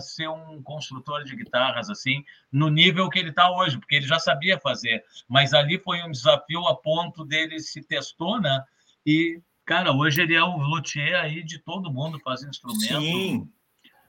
[0.00, 4.18] ser um construtor de guitarras assim no nível que ele está hoje, porque ele já
[4.18, 8.62] sabia fazer, mas ali foi um desafio a ponto dele se testou, né?
[9.04, 13.00] E cara, hoje ele é o luthier aí de todo mundo faz instrumento.
[13.00, 13.48] Sim.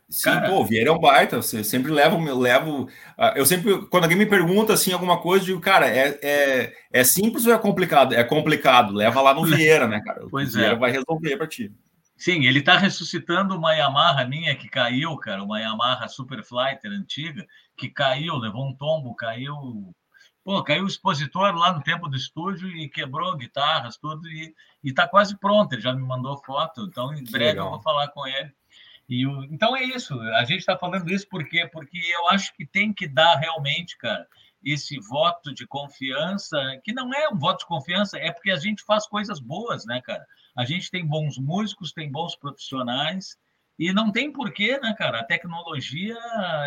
[0.09, 1.41] Sim, Cara, pô, Vieira é um baita.
[1.41, 2.87] Você sempre leva, eu levo.
[3.17, 6.73] Ah, eu sempre, quando alguém me pergunta assim alguma coisa, eu digo, cara, é, é,
[6.91, 8.13] é simples ou é complicado?
[8.13, 10.27] É complicado, leva lá no Vieira, né, cara?
[10.29, 10.77] Pois o Vieira é.
[10.77, 11.71] vai resolver para ti.
[12.15, 17.45] Sim, ele está ressuscitando uma Yamaha minha que caiu, cara, uma Yamaha Superflighter antiga,
[17.75, 19.93] que caiu, levou um tombo, caiu.
[20.43, 24.53] Pô, caiu o expositor lá no tempo do estúdio e quebrou guitarras, tudo, e
[24.83, 25.73] está quase pronto.
[25.73, 28.53] Ele já me mandou foto, então em breve eu vou falar com ele.
[29.07, 29.43] E o...
[29.45, 31.67] Então é isso, a gente está falando isso por quê?
[31.71, 34.27] Porque eu acho que tem que dar realmente, cara,
[34.63, 38.83] esse voto de confiança, que não é um voto de confiança, é porque a gente
[38.83, 40.25] faz coisas boas, né, cara?
[40.55, 43.37] A gente tem bons músicos, tem bons profissionais,
[43.77, 45.19] e não tem porquê, né, cara?
[45.19, 46.17] A tecnologia,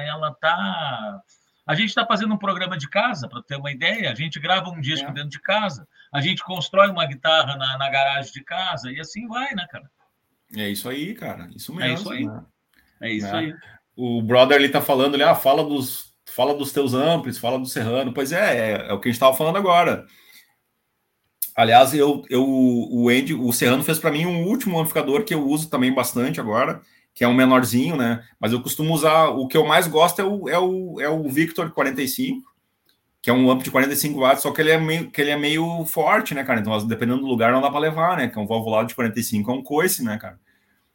[0.07, 1.21] ela tá.
[1.67, 4.11] A gente está fazendo um programa de casa, para ter uma ideia.
[4.11, 5.13] A gente grava um disco é.
[5.13, 9.27] dentro de casa, a gente constrói uma guitarra na, na garagem de casa, e assim
[9.27, 9.91] vai, né, cara?
[10.55, 11.49] É isso aí, cara.
[11.55, 11.91] Isso mesmo.
[11.91, 12.25] É isso aí.
[12.27, 12.45] Né?
[13.01, 13.39] É isso é.
[13.39, 13.55] aí.
[13.97, 17.65] O brother ele tá falando ali, ah, fala dos, fala dos teus amplos, fala do
[17.65, 18.13] Serrano.
[18.13, 20.05] Pois é, é, é o que a gente estava falando agora.
[21.57, 25.49] Aliás, eu, eu, o Andy, o Serrano fez para mim um último amplificador que eu
[25.49, 26.83] uso também bastante agora,
[27.15, 28.23] que é um menorzinho, né?
[28.39, 31.27] Mas eu costumo usar, o que eu mais gosto é o, é o, é o
[31.31, 32.43] Victor 45,
[33.23, 35.37] que é um amp de 45 watts, só que ele é meio, que ele é
[35.39, 36.61] meio forte, né, cara?
[36.61, 38.29] Então, dependendo do lugar, não dá para levar, né?
[38.29, 40.39] Que é um valvulado de 45, é um coice, né, cara?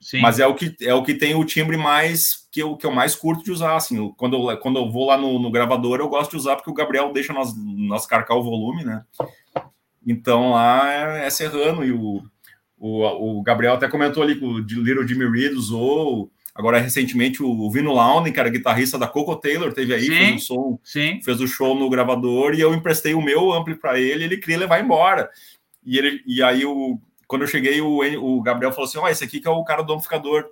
[0.02, 0.20] Sim.
[0.20, 2.92] Mas é o que é o que tem o timbre mais que eu, que eu
[2.92, 4.12] mais curto de usar, assim.
[4.18, 6.74] Quando eu, quando eu vou lá no, no gravador, eu gosto de usar porque o
[6.74, 9.04] Gabriel deixa nós, nós carcar o volume, né?
[10.06, 12.24] Então lá é, é Serrano e o,
[12.78, 16.32] o, o Gabriel até comentou ali que o Little Jimmy Reed usou.
[16.54, 17.94] Agora, recentemente, o Vino
[18.34, 21.22] que era guitarrista da Coco Taylor, teve aí, sim, fez o som, sim.
[21.24, 24.58] fez o show no gravador, e eu emprestei o meu ampli para ele, ele queria
[24.58, 25.30] levar embora.
[25.86, 27.00] E, ele, e aí, o,
[27.32, 29.64] quando eu cheguei, o, o Gabriel falou assim: Ó, oh, esse aqui que é o
[29.64, 30.46] cara do amplificador.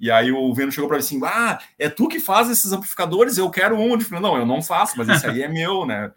[0.00, 3.36] E aí o Vino chegou para mim assim: Ah, é tu que faz esses amplificadores?
[3.36, 3.92] Eu quero um.
[3.92, 6.10] Eu falei, não, eu não faço, mas esse aí é meu, né?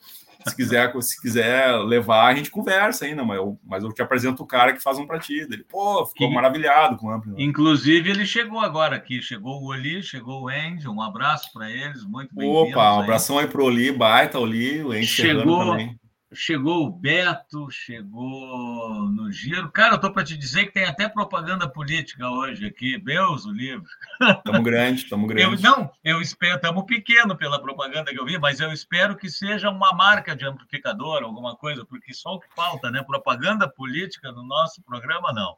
[0.47, 4.41] Se quiser, se quiser levar, a gente conversa ainda, mas eu, mas eu te apresento
[4.41, 5.39] o cara que faz um para ti.
[5.39, 7.36] Ele, pô, ficou maravilhado com o amplo.
[7.38, 12.05] Inclusive, ele chegou agora aqui, chegou o Oli, chegou o Andy, um abraço para eles,
[12.05, 15.99] muito bem Opa, um abração aí pro Oli, baita Oli, o Andy chegou, também
[16.34, 19.72] chegou o Beto, chegou no Giro.
[19.72, 22.98] Cara, eu tô para te dizer que tem até propaganda política hoje aqui.
[22.98, 23.86] Deus o livro.
[24.22, 25.44] Estamos grande, estamos grande.
[25.44, 29.30] Eu, não, eu espero, estamos pequeno pela propaganda que eu vi, mas eu espero que
[29.30, 33.04] seja uma marca de amplificador, alguma coisa, porque só o que falta, né?
[33.04, 35.56] Propaganda política no nosso programa, não.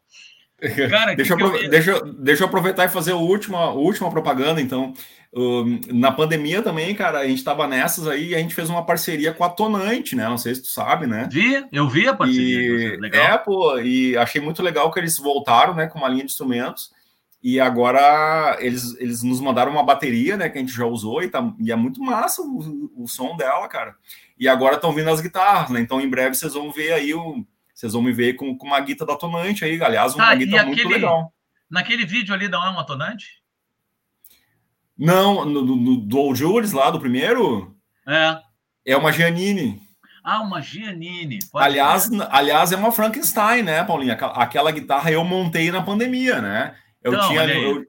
[0.90, 1.70] Cara, deixa, eu, eu...
[1.70, 4.94] deixa, deixa eu aproveitar e fazer a última, a última propaganda, então.
[5.32, 8.84] Uh, na pandemia também, cara, a gente estava nessas aí e a gente fez uma
[8.84, 10.28] parceria com a Tonante, né?
[10.28, 11.30] Não sei se tu sabe, né?
[11.32, 12.96] Vi, eu vi a parceria.
[12.96, 13.24] E, legal.
[13.24, 16.92] É, pô, e achei muito legal que eles voltaram, né, com uma linha de instrumentos.
[17.42, 21.30] E agora eles, eles nos mandaram uma bateria, né, que a gente já usou e,
[21.30, 23.96] tá, e é muito massa o, o som dela, cara.
[24.38, 25.80] E agora estão vindo as guitarras, né?
[25.80, 28.80] Então em breve vocês vão ver aí o vocês vão me ver com, com uma
[28.82, 31.34] guita da Tonante aí, aliás, uma tá, guita muito aquele, legal.
[31.70, 33.39] Naquele vídeo ali não é uma Tonante?
[35.00, 37.74] Não, no, no, do Jules lá, do primeiro?
[38.06, 38.38] É.
[38.86, 39.82] É uma Giannini.
[40.22, 41.39] Ah, uma Giannini.
[41.50, 44.14] Pode aliás, aliás, é uma Frankenstein, né, Paulinha?
[44.14, 46.76] Aquela guitarra eu montei na pandemia, né?
[47.02, 47.86] Eu, então, tinha, eu,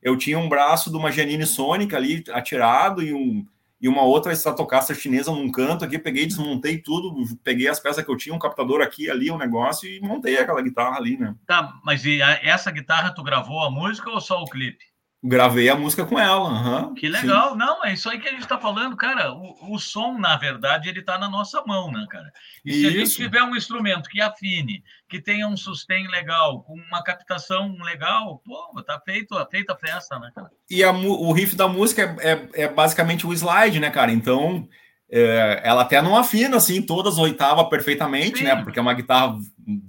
[0.00, 3.44] eu, tinha um braço de uma Giannini Sônica ali atirado e um,
[3.80, 8.10] e uma outra Stratocaster chinesa num canto aqui, peguei, desmontei tudo, peguei as peças que
[8.10, 11.34] eu tinha, um captador aqui, ali, um negócio, e montei aquela guitarra ali, né?
[11.44, 14.91] Tá, mas e essa guitarra tu gravou a música ou só o clipe?
[15.24, 16.48] Gravei a música com ela.
[16.48, 17.52] Uhum, que legal.
[17.52, 17.58] Sim.
[17.58, 19.32] Não, é isso aí que a gente está falando, cara.
[19.32, 22.32] O, o, som, na verdade, ele está na nossa mão, né, cara?
[22.64, 22.80] E isso.
[22.80, 27.04] se a gente tiver um instrumento que afine, que tenha um sustain legal, com uma
[27.04, 30.50] captação legal, pô, tá feito, feita a festa, né, cara?
[30.68, 34.10] E a, o riff da música é, é, é basicamente o slide, né, cara?
[34.10, 34.68] Então,
[35.08, 38.44] é, ela até não afina, assim, todas oitavas perfeitamente, Sim.
[38.44, 38.56] né?
[38.56, 39.38] Porque é uma guitarra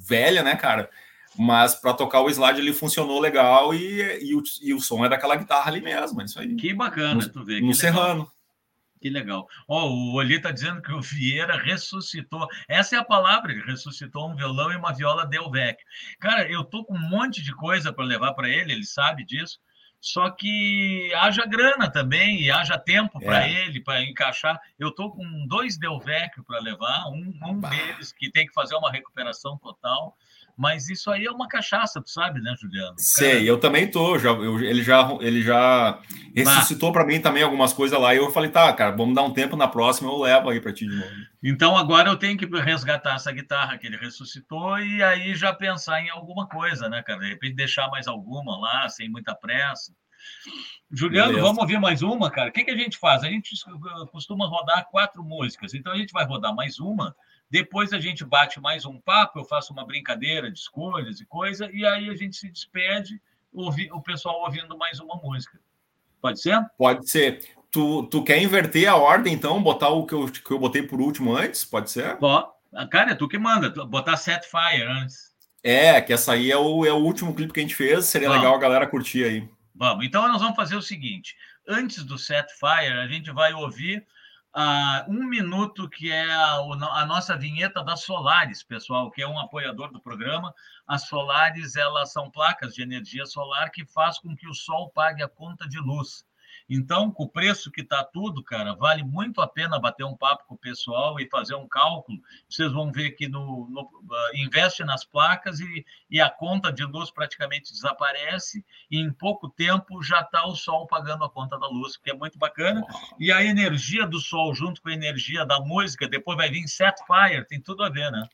[0.08, 0.92] velha, né, cara?
[1.38, 5.10] Mas para tocar o slide ele funcionou legal e, e, o, e o som é
[5.10, 6.22] daquela guitarra ali mesmo.
[6.22, 6.56] É isso aí.
[6.56, 7.60] Que bacana, no, tu vê.
[7.60, 8.32] No Serrano.
[9.02, 9.48] Que legal.
[9.68, 12.48] Ó, oh, o Oli está dizendo que o Vieira ressuscitou.
[12.70, 15.84] Essa é a palavra, ele ressuscitou um violão e uma viola Delvec.
[16.20, 19.60] Cara, eu tô com um monte de coisa para levar para ele, ele sabe disso.
[20.00, 23.26] Só que haja grana também e haja tempo é.
[23.26, 24.60] para ele, para encaixar.
[24.80, 28.92] Eu tô com dois Delvec para levar, um, um deles que tem que fazer uma
[28.92, 30.18] recuperação total.
[30.56, 32.94] Mas isso aí é uma cachaça, tu sabe, né, Juliano?
[32.98, 33.44] Sei, Cara...
[33.44, 34.20] eu também tô.
[34.20, 36.00] Já, eu, ele já, ele já
[36.36, 38.14] ressuscitou para mim também algumas coisas lá.
[38.14, 40.72] E eu falei, tá, cara, vamos dar um tempo na próxima, eu levo aí para
[40.72, 41.12] ti de novo.
[41.44, 46.02] Então agora eu tenho que resgatar essa guitarra que ele ressuscitou e aí já pensar
[46.02, 47.20] em alguma coisa, né, cara?
[47.20, 49.92] De repente deixar mais alguma lá, sem muita pressa.
[50.92, 51.48] Juliano, Beleza.
[51.48, 52.50] vamos ouvir mais uma, cara?
[52.50, 53.24] O que, que a gente faz?
[53.24, 53.50] A gente
[54.12, 57.16] costuma rodar quatro músicas, então a gente vai rodar mais uma
[57.54, 61.70] depois a gente bate mais um papo, eu faço uma brincadeira de escolhas e coisa,
[61.72, 63.22] e aí a gente se despede,
[63.54, 65.60] ouvi, o pessoal ouvindo mais uma música.
[66.20, 66.60] Pode ser?
[66.76, 67.46] Pode ser.
[67.70, 69.62] Tu, tu quer inverter a ordem, então?
[69.62, 71.64] Botar o que eu, que eu botei por último antes?
[71.64, 72.18] Pode ser?
[72.20, 72.50] Ó,
[72.90, 73.70] cara, é tu que manda.
[73.86, 75.32] Botar Set Fire antes.
[75.64, 78.06] É, que essa aí é o, é o último clipe que a gente fez.
[78.06, 78.42] Seria vamos.
[78.42, 79.48] legal a galera curtir aí.
[79.76, 80.04] Vamos.
[80.04, 81.36] Então nós vamos fazer o seguinte:
[81.70, 84.04] antes do Set Fire, a gente vai ouvir
[84.56, 89.40] uh, um minuto, que é a, a, nossa vinheta da Solares, pessoal, que é um
[89.40, 90.54] apoiador do programa.
[90.88, 95.24] As Solares, elas são placas de energia solar que faz com que o sol pague
[95.24, 96.26] a conta de luz.
[96.70, 100.46] Então, com o preço que está tudo, cara, vale muito a pena bater um papo
[100.48, 102.20] com o pessoal e fazer um cálculo.
[102.50, 106.84] Vocês vão ver que no, no uh, investe nas placas e, e a conta de
[106.84, 111.68] luz praticamente desaparece e em pouco tempo já está o sol pagando a conta da
[111.68, 112.84] luz, que é muito bacana.
[113.20, 116.96] E a energia do sol junto com a energia da música, depois vai vir Set
[117.06, 118.28] Fire, tem tudo a ver, né?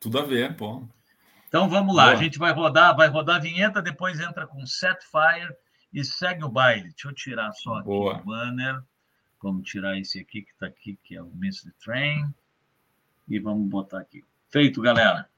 [0.00, 0.82] Tudo a ver, pô.
[1.46, 2.14] Então vamos lá, Boa.
[2.14, 5.54] a gente vai rodar, vai rodar a vinheta, depois entra com Set Fire
[5.92, 6.88] e segue o baile.
[6.90, 8.18] Deixa eu tirar só aqui Boa.
[8.18, 8.82] o banner.
[9.42, 12.32] Vamos tirar esse aqui que está aqui, que é o the Train.
[13.28, 14.24] E vamos botar aqui.
[14.48, 15.28] Feito, galera.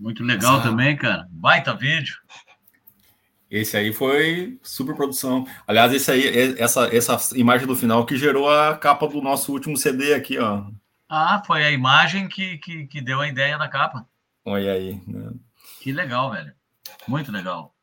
[0.00, 0.68] Muito legal essa...
[0.68, 1.28] também, cara.
[1.30, 2.16] Baita vídeo.
[3.50, 5.46] Esse aí foi super produção.
[5.66, 9.76] Aliás, esse aí, essa, essa imagem do final que gerou a capa do nosso último
[9.76, 10.64] CD aqui, ó.
[11.08, 14.06] Ah, foi a imagem que, que, que deu a ideia da capa.
[14.44, 15.02] Olha aí.
[15.06, 15.32] Né?
[15.80, 16.52] Que legal, velho.
[17.06, 17.74] Muito legal.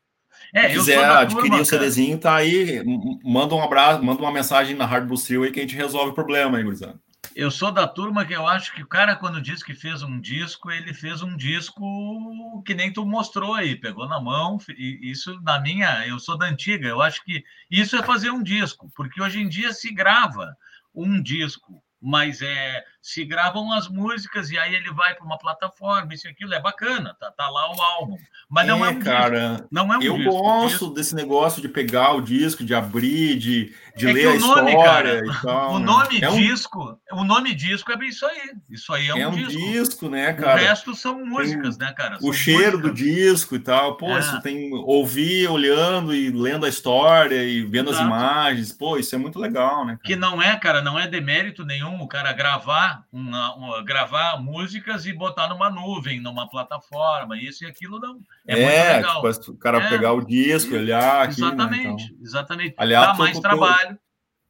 [0.54, 2.82] É, Se quiser adquirir turma, o CDzinho, tá aí.
[3.22, 6.14] Manda um abraço, manda uma mensagem na Hard Steel aí que a gente resolve o
[6.14, 6.98] problema aí, gurizada.
[7.34, 10.20] Eu sou da turma que eu acho que o cara, quando diz que fez um
[10.20, 14.58] disco, ele fez um disco que nem tu mostrou aí, pegou na mão.
[14.76, 18.90] Isso, na minha, eu sou da antiga, eu acho que isso é fazer um disco,
[18.94, 20.56] porque hoje em dia se grava
[20.94, 26.12] um disco mas é, se gravam as músicas e aí ele vai para uma plataforma,
[26.12, 28.18] isso e aquilo é bacana, tá, tá lá o álbum.
[28.50, 29.68] Mas não é, é um cara, disco.
[29.70, 30.90] Não é um eu disco, gosto disco.
[30.90, 34.84] desse negócio de pegar o disco, de abrir, de, de é ler a nome, história
[34.84, 35.72] cara, tal.
[35.72, 35.86] O né?
[35.86, 37.20] nome é disco, um...
[37.20, 38.52] o nome disco é isso aí.
[38.68, 39.52] Isso aí é um, é um disco.
[39.52, 40.08] disco.
[40.10, 40.60] né, cara?
[40.60, 42.20] O resto são músicas, tem né, cara?
[42.20, 42.90] São o cheiro músicas.
[42.90, 43.96] do disco e tal.
[43.96, 44.20] Pô, é.
[44.20, 48.04] isso tem ouvir, olhando e lendo a história e vendo Exato.
[48.04, 48.72] as imagens.
[48.72, 49.92] Pô, isso é muito legal, né?
[49.92, 50.04] Cara?
[50.04, 55.06] Que não é, cara, não é demérito nenhum o cara gravar, uma, uma, gravar músicas
[55.06, 58.20] e botar numa nuvem, numa plataforma, isso e aquilo não.
[58.46, 59.32] É, é legal.
[59.32, 59.88] Tipo, o cara é.
[59.88, 61.40] pegar o disco, olhar aqui.
[61.42, 62.16] Exatamente, né, então.
[62.22, 62.74] exatamente.
[62.76, 63.98] Aliás, Dá mais trabalho.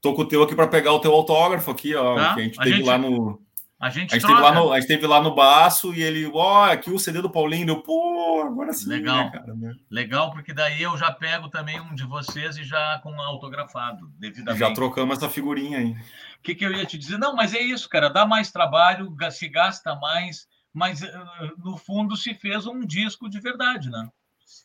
[0.01, 2.15] Tô com o teu aqui para pegar o teu autógrafo aqui, ó.
[2.15, 2.35] Tá?
[2.35, 3.43] Que a gente a teve gente, lá no.
[3.81, 6.29] A gente, a gente teve lá no, a gente teve lá no Baço e ele,
[6.35, 8.89] ó, oh, aqui o CD do Paulinho, eu, pô, agora sim.
[8.89, 9.77] Legal, né, cara, né?
[9.89, 14.59] legal, porque daí eu já pego também um de vocês e já com autografado, devidamente.
[14.59, 15.93] Já trocamos essa figurinha aí.
[15.93, 17.19] O que, que eu ia te dizer?
[17.19, 21.13] Não, mas é isso, cara, dá mais trabalho, se gasta mais, mas eh,
[21.59, 24.09] no fundo se fez um disco de verdade, né?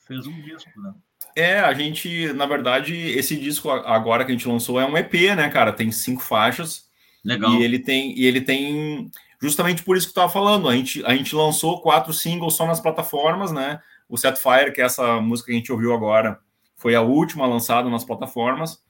[0.08, 0.92] Fez um disco, né?
[1.36, 5.14] É, a gente, na verdade, esse disco agora que a gente lançou é um EP,
[5.36, 5.72] né, cara?
[5.72, 6.92] Tem cinco faixas.
[7.24, 7.54] Legal.
[7.54, 9.10] E ele tem, e ele tem
[9.42, 10.68] justamente por isso que eu tava falando.
[10.68, 13.80] A gente, a gente lançou quatro singles só nas plataformas, né?
[14.08, 16.40] O Set Fire, que é essa música que a gente ouviu agora,
[16.76, 18.84] foi a última lançada nas plataformas.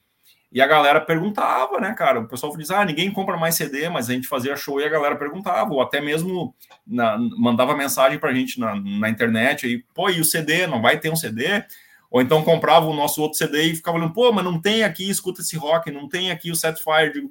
[0.54, 2.20] E a galera perguntava, né, cara?
[2.20, 4.88] O pessoal diz: ah, ninguém compra mais CD, mas a gente fazia show e a
[4.88, 6.54] galera perguntava, ou até mesmo
[6.86, 10.68] na, mandava mensagem pra gente na, na internet aí, pô, e o CD?
[10.68, 11.64] Não vai ter um CD?
[12.08, 15.10] Ou então comprava o nosso outro CD e ficava olhando, pô, mas não tem aqui,
[15.10, 17.28] escuta esse rock, não tem aqui o Setfire.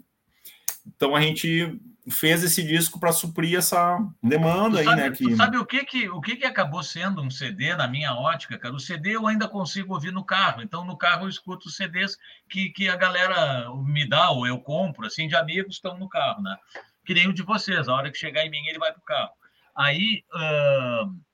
[0.85, 1.79] Então a gente
[2.09, 5.11] fez esse disco para suprir essa demanda aí, né?
[5.11, 5.35] Que...
[5.35, 8.75] sabe o que que o que que acabou sendo um CD na minha ótica, cara?
[8.75, 12.17] O CD eu ainda consigo ouvir no carro, então no carro eu escuto CDs
[12.49, 16.41] que, que a galera me dá ou eu compro, assim, de amigos estão no carro,
[16.41, 16.57] né?
[17.05, 19.31] Que nem o de vocês, a hora que chegar em mim ele vai pro carro.
[19.75, 21.32] Aí uh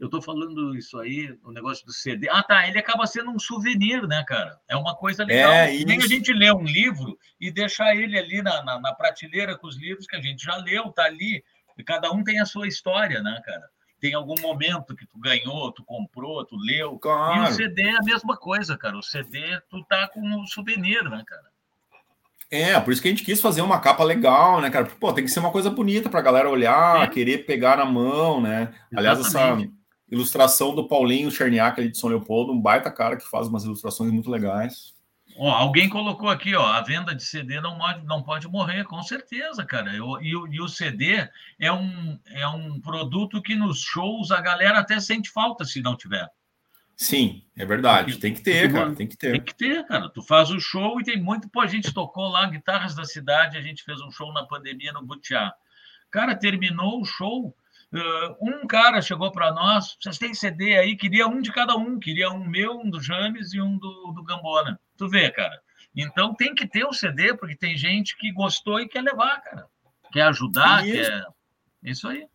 [0.00, 2.28] eu estou falando isso aí, o negócio do CD.
[2.30, 2.68] Ah, tá.
[2.68, 4.58] Ele acaba sendo um souvenir, né, cara?
[4.68, 5.52] É uma coisa legal.
[5.52, 9.56] É, Nem a gente lê um livro e deixar ele ali na, na, na, prateleira
[9.56, 11.42] com os livros que a gente já leu, tá ali.
[11.76, 13.68] E cada um tem a sua história, né, cara?
[14.00, 16.96] Tem algum momento que tu ganhou, tu comprou, tu leu.
[16.98, 17.46] Claro.
[17.46, 18.96] E o CD é a mesma coisa, cara.
[18.96, 21.48] O CD, tu tá com um souvenir, né, cara?
[22.50, 24.86] É, por isso que a gente quis fazer uma capa legal, né, cara?
[24.86, 27.06] Pô, tem que ser uma coisa bonita pra galera olhar, é.
[27.08, 28.72] querer pegar na mão, né?
[28.96, 29.68] Aliás, Exatamente.
[29.68, 29.77] essa
[30.10, 34.10] Ilustração do Paulinho Cherniak ali de São Leopoldo, um baita cara que faz umas ilustrações
[34.10, 34.94] muito legais.
[35.36, 39.00] Ó, alguém colocou aqui, ó, a venda de CD não pode, não pode morrer, com
[39.02, 39.94] certeza, cara.
[39.94, 41.28] Eu, e, e, o CD
[41.60, 45.96] é um, é um produto que nos shows a galera até sente falta se não
[45.96, 46.28] tiver.
[46.96, 48.14] Sim, é verdade.
[48.14, 48.92] Porque, tem que ter, cara.
[48.92, 49.30] Tem que ter.
[49.30, 50.08] Tem que ter, cara.
[50.08, 51.48] Tu faz o show e tem muito.
[51.48, 54.92] Pô, a gente tocou lá Guitarras da Cidade, a gente fez um show na pandemia
[54.92, 55.54] no Butiá.
[56.10, 57.54] Cara, terminou o show.
[57.90, 61.98] Uh, um cara chegou para nós, vocês têm CD aí, queria um de cada um,
[61.98, 64.78] queria um meu, um do James e um do, do Gambona.
[64.96, 65.58] Tu vê, cara.
[65.96, 69.66] Então tem que ter o CD, porque tem gente que gostou e quer levar, cara.
[70.12, 71.10] Quer ajudar, Isso.
[71.10, 71.26] quer.
[71.82, 72.26] Isso aí.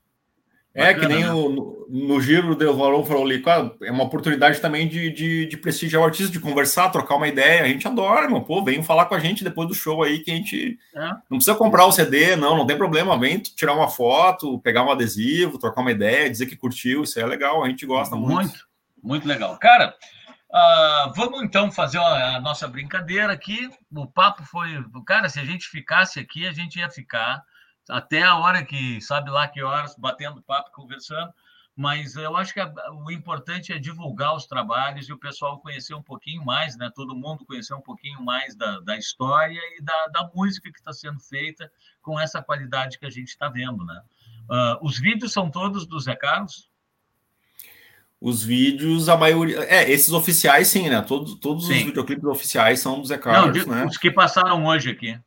[0.76, 1.32] É, Bacana, que nem né?
[1.32, 3.44] o, no Giro do Valor falou ali,
[3.84, 7.62] é uma oportunidade também de, de, de prestigiar o artista, de conversar, trocar uma ideia.
[7.62, 10.32] A gente adora, meu pô, vem falar com a gente depois do show aí, que
[10.32, 11.10] a gente é.
[11.30, 14.92] não precisa comprar o CD, não, não tem problema, vem tirar uma foto, pegar um
[14.92, 18.34] adesivo, trocar uma ideia, dizer que curtiu, isso é legal, a gente gosta muito.
[18.34, 18.68] Muito,
[19.04, 19.56] muito legal.
[19.60, 19.94] Cara,
[20.50, 23.70] uh, vamos então fazer a nossa brincadeira aqui.
[23.96, 27.44] O papo foi, cara, se a gente ficasse aqui, a gente ia ficar
[27.90, 31.34] até a hora que, sabe lá que horas, batendo papo, conversando,
[31.76, 35.96] mas eu acho que a, o importante é divulgar os trabalhos e o pessoal conhecer
[35.96, 36.92] um pouquinho mais, né?
[36.94, 40.94] Todo mundo conhecer um pouquinho mais da, da história e da, da música que está
[40.94, 44.02] sendo feita com essa qualidade que a gente está vendo, né?
[44.44, 46.70] Uh, os vídeos são todos do Zé Carlos?
[48.22, 49.64] Os vídeos, a maioria.
[49.64, 51.02] É, esses oficiais, sim, né?
[51.02, 51.80] Todos, todos sim.
[51.80, 53.86] os videoclipes oficiais são do Zé Carlos, Não, né?
[53.86, 55.20] Os que passaram hoje aqui.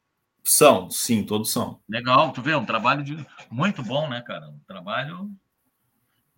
[0.49, 1.81] São, sim, todos são.
[1.89, 3.19] Legal, tu vê, um trabalho de
[3.51, 4.49] muito bom, né, cara?
[4.49, 5.29] Um trabalho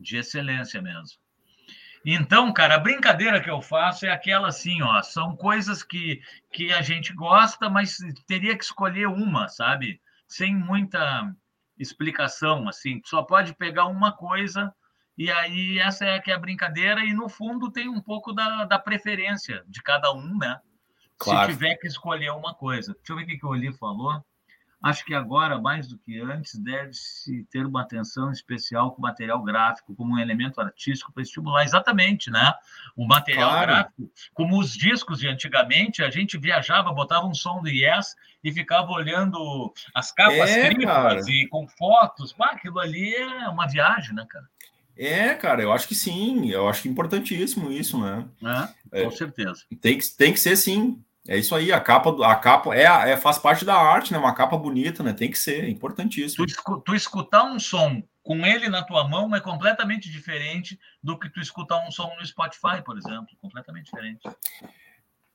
[0.01, 1.19] de excelência mesmo.
[2.07, 6.73] Então, cara, a brincadeira que eu faço é aquela assim, ó, são coisas que, que
[6.73, 10.01] a gente gosta, mas teria que escolher uma, sabe?
[10.27, 11.31] Sem muita
[11.79, 14.75] explicação, assim, só pode pegar uma coisa
[15.19, 18.65] e aí essa é que é a brincadeira e no fundo tem um pouco da,
[18.65, 20.59] da preferência de cada um, né?
[21.19, 21.51] Claro.
[21.51, 22.95] Se tiver que escolher uma coisa.
[22.95, 24.23] Deixa eu ver o que, o Oli falou.
[24.81, 29.43] Acho que agora, mais do que antes, deve-se ter uma atenção especial com o material
[29.43, 32.55] gráfico como um elemento artístico para estimular exatamente, né?
[32.97, 33.67] O material claro.
[33.67, 38.15] gráfico, como os discos de antigamente, a gente viajava, botava um som do Yes
[38.45, 42.33] e ficava olhando as capas é, e com fotos.
[42.33, 44.49] Pá, aquilo ali é uma viagem, né, cara?
[44.97, 46.51] É, cara, eu acho que sim.
[46.51, 48.29] Eu acho que é importantíssimo isso, né?
[48.93, 49.65] É, com é, certeza.
[49.81, 51.03] Tem que, tem que ser sim.
[51.29, 54.19] É isso aí, a capa, a capa é, é faz parte da arte, né?
[54.19, 55.13] Uma capa bonita, né?
[55.13, 56.47] Tem que ser, é importantíssimo.
[56.47, 61.29] Tu, tu escutar um som com ele na tua mão é completamente diferente do que
[61.29, 64.23] tu escutar um som no Spotify, por exemplo, completamente diferente.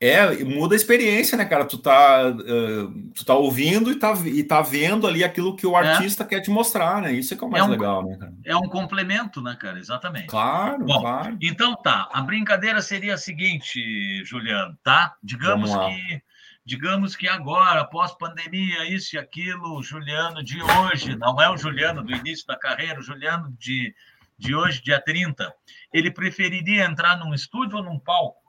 [0.06, 1.64] É, muda a experiência, né, cara?
[1.64, 5.78] Tu tá, uh, tu tá ouvindo e tá, e tá vendo ali aquilo que o
[5.78, 5.88] é.
[5.88, 6.28] artista é.
[6.28, 7.14] quer te mostrar, né?
[7.14, 8.34] Isso é que é o mais é um, legal, né, cara?
[8.44, 9.80] É um complemento, né, cara?
[9.80, 10.28] Exatamente.
[10.28, 11.38] Claro, Bom, claro.
[11.42, 15.16] Então tá, a brincadeira seria a seguinte, Juliano, tá?
[15.24, 16.22] Digamos que
[16.66, 21.58] digamos que agora, após pandemia, isso e aquilo, o Juliano de hoje, não é o
[21.58, 23.96] Juliano do início da carreira, o Juliano de,
[24.38, 25.54] de hoje, dia 30,
[25.94, 28.43] ele preferiria entrar num estúdio ou num palco?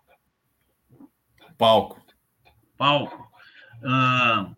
[1.56, 2.00] Palco.
[2.76, 3.30] Palco.
[3.82, 4.54] Uh,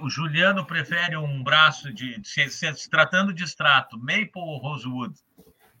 [0.00, 2.20] o Juliano prefere um braço de.
[2.24, 5.14] Se, se, se tratando de extrato, Maple ou Rosewood?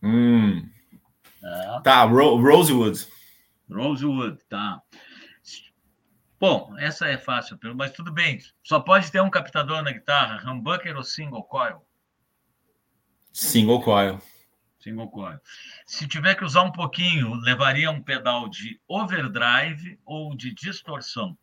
[0.02, 0.68] Hum.
[1.42, 1.80] É.
[1.82, 3.06] Tá, Ro Rosewood.
[3.70, 4.80] Rosewood, tá.
[6.38, 8.38] Bom, essa é fácil, mas tudo bem.
[8.62, 11.82] Só pode ter um captador na guitarra, humbucker ou single coil?
[13.32, 14.20] Single coil
[14.86, 15.38] single coil.
[15.84, 21.36] Se tiver que usar um pouquinho, levaria um pedal de overdrive ou de distorção?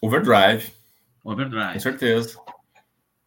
[0.00, 0.72] Overdrive.
[1.22, 1.74] Overdrive.
[1.74, 2.40] Com certeza.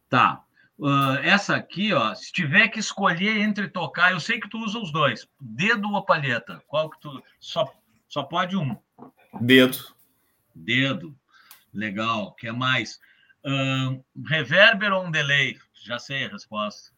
[0.08, 0.42] Tá.
[0.76, 4.78] Uh, essa aqui, ó, se tiver que escolher entre tocar, eu sei que tu usa
[4.78, 6.62] os dois, dedo ou palheta?
[6.66, 7.70] Qual que tu só
[8.08, 8.76] só pode um?
[9.40, 9.78] Dedo.
[10.52, 11.16] Dedo.
[11.72, 12.34] Legal.
[12.34, 12.98] Que é mais?
[13.44, 15.56] Uh, reverber ou um delay?
[15.74, 16.90] Já sei a resposta.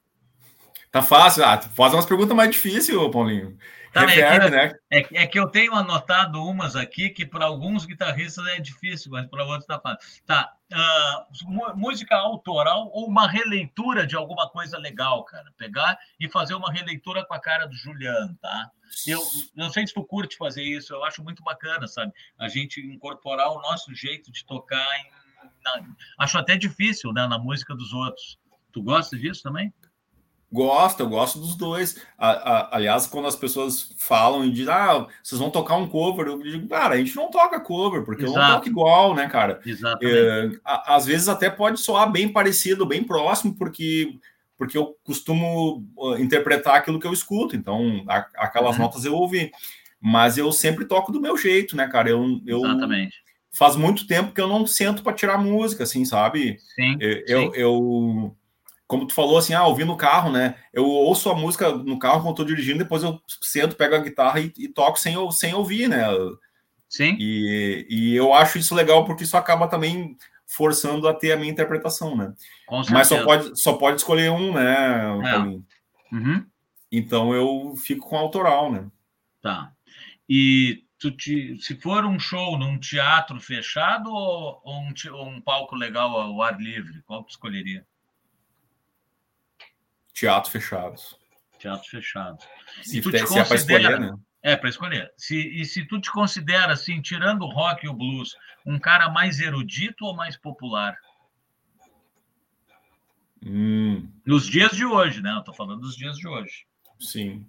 [0.93, 1.43] Tá fácil.
[1.43, 3.57] Ah, faz umas perguntas mais difíceis, Paulinho.
[3.93, 4.73] Tá, Refere, é, que, né?
[4.91, 9.27] é, é, que eu tenho anotado umas aqui que para alguns guitarristas é difícil, mas
[9.27, 10.23] para outros tá fácil.
[10.27, 10.53] Tá.
[10.73, 15.53] Uh, música autoral ou uma releitura de alguma coisa legal, cara.
[15.59, 18.71] Pegar e fazer uma releitura com a cara do Juliano, tá?
[19.07, 19.21] Eu
[19.55, 22.13] não sei se tu curte fazer isso, eu acho muito bacana, sabe?
[22.39, 25.11] A gente incorporar o nosso jeito de tocar em,
[25.65, 28.39] na, acho até difícil, né, na música dos outros.
[28.73, 29.73] Tu gosta disso também?
[30.53, 31.99] Gosto, eu gosto dos dois.
[32.19, 36.27] A, a, aliás, quando as pessoas falam e dizem, ah, vocês vão tocar um cover,
[36.27, 38.39] eu digo, cara, a gente não toca cover, porque Exato.
[38.39, 39.61] eu não toco igual, né, cara?
[39.65, 40.15] Exatamente.
[40.15, 44.19] É, às vezes até pode soar bem parecido, bem próximo, porque,
[44.59, 45.87] porque eu costumo
[46.19, 48.83] interpretar aquilo que eu escuto, então a, aquelas uhum.
[48.83, 49.51] notas eu ouvi.
[49.99, 52.11] Mas eu sempre toco do meu jeito, né, cara?
[52.11, 53.23] Eu, eu, Exatamente.
[53.53, 56.59] Faz muito tempo que eu não sento para tirar música, assim, sabe?
[56.75, 56.97] Sim.
[56.99, 57.25] Eu, sim.
[57.27, 58.37] eu, eu
[58.87, 60.57] como tu falou assim, ah, ouvi no carro, né?
[60.73, 64.41] Eu ouço a música no carro quando tô dirigindo, depois eu sento, pego a guitarra
[64.41, 66.05] e, e toco sem, sem ouvir, né?
[66.89, 67.17] Sim.
[67.19, 71.51] E, e eu acho isso legal porque isso acaba também forçando a ter a minha
[71.51, 72.35] interpretação, né?
[72.91, 75.39] Mas só pode, só pode escolher um, né, é.
[76.15, 76.47] Uhum.
[76.91, 78.87] Então eu fico com autoral, né?
[79.41, 79.73] Tá.
[80.29, 85.41] E tu te, se for um show num teatro fechado ou, ou, um, ou um
[85.41, 87.87] palco legal ao ar livre, qual tu escolheria?
[90.13, 91.19] Teatro fechados.
[91.59, 92.45] Teatro fechados.
[92.83, 93.41] Se, tu te se considera...
[93.41, 94.19] é para escolher, né?
[94.43, 95.13] É, para escolher.
[95.17, 98.37] Se, e se tu te considera, assim, tirando o rock e o blues,
[98.67, 100.97] um cara mais erudito ou mais popular?
[103.45, 104.09] Hum.
[104.25, 105.33] Nos dias de hoje, né?
[105.33, 106.67] Eu tô falando dos dias de hoje.
[106.99, 107.47] Sim.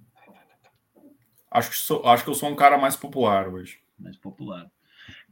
[1.50, 3.80] Acho que, sou, acho que eu sou um cara mais popular hoje.
[3.98, 4.72] Mais popular.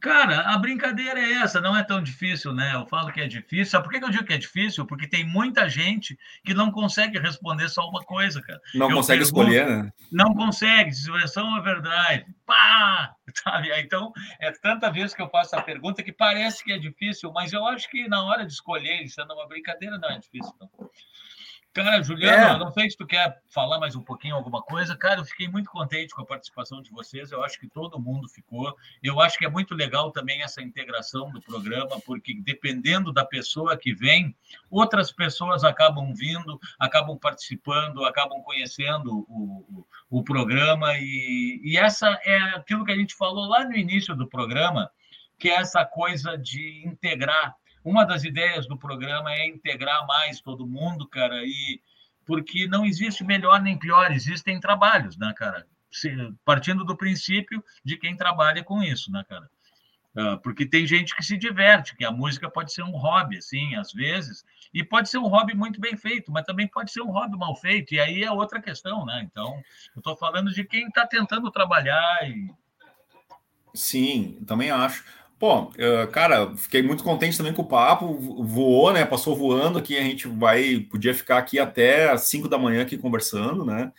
[0.00, 2.74] Cara, a brincadeira é essa, não é tão difícil, né?
[2.74, 3.66] Eu falo que é difícil.
[3.66, 4.84] Sabe por que eu digo que é difícil?
[4.84, 8.60] Porque tem muita gente que não consegue responder só uma coisa, cara.
[8.74, 9.92] Não eu consegue pergunto, escolher, né?
[10.10, 12.26] Não consegue, expressão overdrive.
[12.44, 13.14] Pá!
[13.44, 13.70] Sabe?
[13.78, 17.52] Então, é tanta vez que eu faço a pergunta que parece que é difícil, mas
[17.52, 20.68] eu acho que na hora de escolher, sendo uma brincadeira, não é difícil, não.
[21.72, 22.58] Cara, Juliano, é.
[22.58, 24.94] não sei se tu quer falar mais um pouquinho alguma coisa.
[24.94, 27.32] Cara, eu fiquei muito contente com a participação de vocês.
[27.32, 28.76] Eu acho que todo mundo ficou.
[29.02, 33.74] Eu acho que é muito legal também essa integração do programa, porque dependendo da pessoa
[33.74, 34.36] que vem,
[34.70, 40.92] outras pessoas acabam vindo, acabam participando, acabam conhecendo o, o, o programa.
[40.98, 44.90] E, e essa é aquilo que a gente falou lá no início do programa,
[45.38, 50.66] que é essa coisa de integrar uma das ideias do programa é integrar mais todo
[50.66, 51.80] mundo, cara, e
[52.24, 55.66] porque não existe melhor nem pior, existem trabalhos, né, cara?
[56.44, 59.50] Partindo do princípio de quem trabalha com isso, né, cara?
[60.14, 63.74] Ah, porque tem gente que se diverte, que a música pode ser um hobby, assim,
[63.76, 67.10] às vezes, e pode ser um hobby muito bem feito, mas também pode ser um
[67.10, 69.26] hobby mal feito, e aí é outra questão, né?
[69.30, 69.54] Então,
[69.94, 72.50] eu estou falando de quem está tentando trabalhar e.
[73.74, 75.02] Sim, também acho.
[75.42, 75.72] Pô,
[76.12, 78.14] cara, fiquei muito contente também com o papo.
[78.44, 79.04] Voou, né?
[79.04, 79.98] Passou voando aqui.
[79.98, 83.90] A gente vai, podia ficar aqui até às 5 da manhã aqui conversando, né?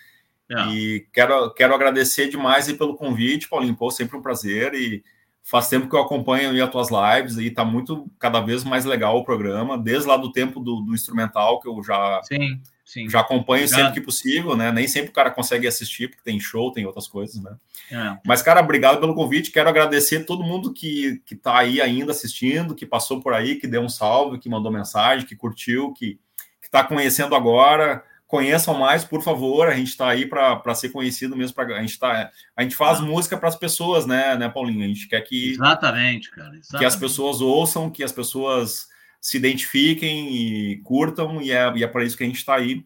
[0.50, 0.68] É.
[0.70, 3.76] E quero, quero agradecer demais aí pelo convite, Paulinho.
[3.76, 4.74] Pô, sempre um prazer.
[4.74, 5.04] E
[5.44, 8.86] faz tempo que eu acompanho aí as tuas lives e tá muito, cada vez mais
[8.86, 12.22] legal o programa, desde lá do tempo do, do instrumental, que eu já.
[12.24, 13.10] Sim Sim.
[13.10, 13.80] Já acompanho Obrigado.
[13.80, 14.72] sempre que possível, né?
[14.72, 17.56] Nem sempre o cara consegue assistir, porque tem show, tem outras coisas, né?
[17.90, 18.18] É.
[18.26, 19.52] Mas, cara, obrigado pelo convite.
[19.52, 23.68] Quero agradecer todo mundo que, que tá aí ainda assistindo, que passou por aí, que
[23.68, 26.20] deu um salve, que mandou mensagem, que curtiu, que,
[26.62, 28.04] que tá conhecendo agora.
[28.28, 29.70] Conheçam mais, por favor.
[29.70, 31.56] A gente está aí para ser conhecido mesmo.
[31.56, 33.04] Pra, a, gente tá, a gente faz ah.
[33.04, 34.84] música para as pessoas, né, né, Paulinho?
[34.84, 35.52] A gente quer que.
[35.52, 36.50] Exatamente, cara.
[36.50, 36.80] Exatamente.
[36.80, 38.92] Que as pessoas ouçam, que as pessoas
[39.24, 42.86] se identifiquem e curtam, e é, e é para isso que a gente está aí.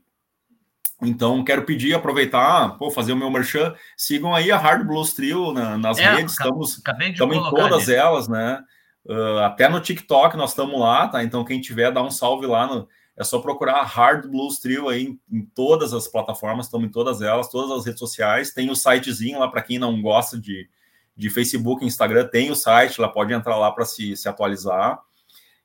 [1.02, 3.74] Então, quero pedir, aproveitar, pô, fazer o meu merchan.
[3.98, 7.98] Sigam aí a Hard Blues Trio na, nas é, redes, estamos, estamos em todas ali.
[7.98, 8.64] elas, né?
[9.04, 11.24] Uh, até no TikTok nós estamos lá, tá?
[11.24, 12.68] Então, quem tiver, dá um salve lá.
[12.68, 12.88] No,
[13.18, 17.20] é só procurar Hard Blues Trio aí em, em todas as plataformas, estamos em todas
[17.20, 18.54] elas, todas as redes sociais.
[18.54, 20.70] Tem o sitezinho lá para quem não gosta de,
[21.16, 25.02] de Facebook, Instagram, tem o site, lá pode entrar lá para se, se atualizar.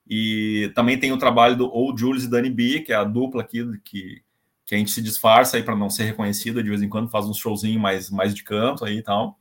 [0.07, 3.43] E também tem o trabalho do ou Julius e Dani B, que é a dupla
[3.43, 4.23] aqui que,
[4.67, 7.27] que a gente se disfarça aí para não ser reconhecido, de vez em quando faz
[7.27, 9.39] um showzinho mais, mais de canto aí e tal.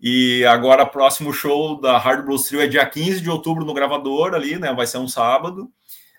[0.00, 4.34] E agora, próximo show da Hard Blues Trio é dia 15 de outubro no gravador
[4.34, 4.72] ali, né?
[4.72, 5.70] Vai ser um sábado.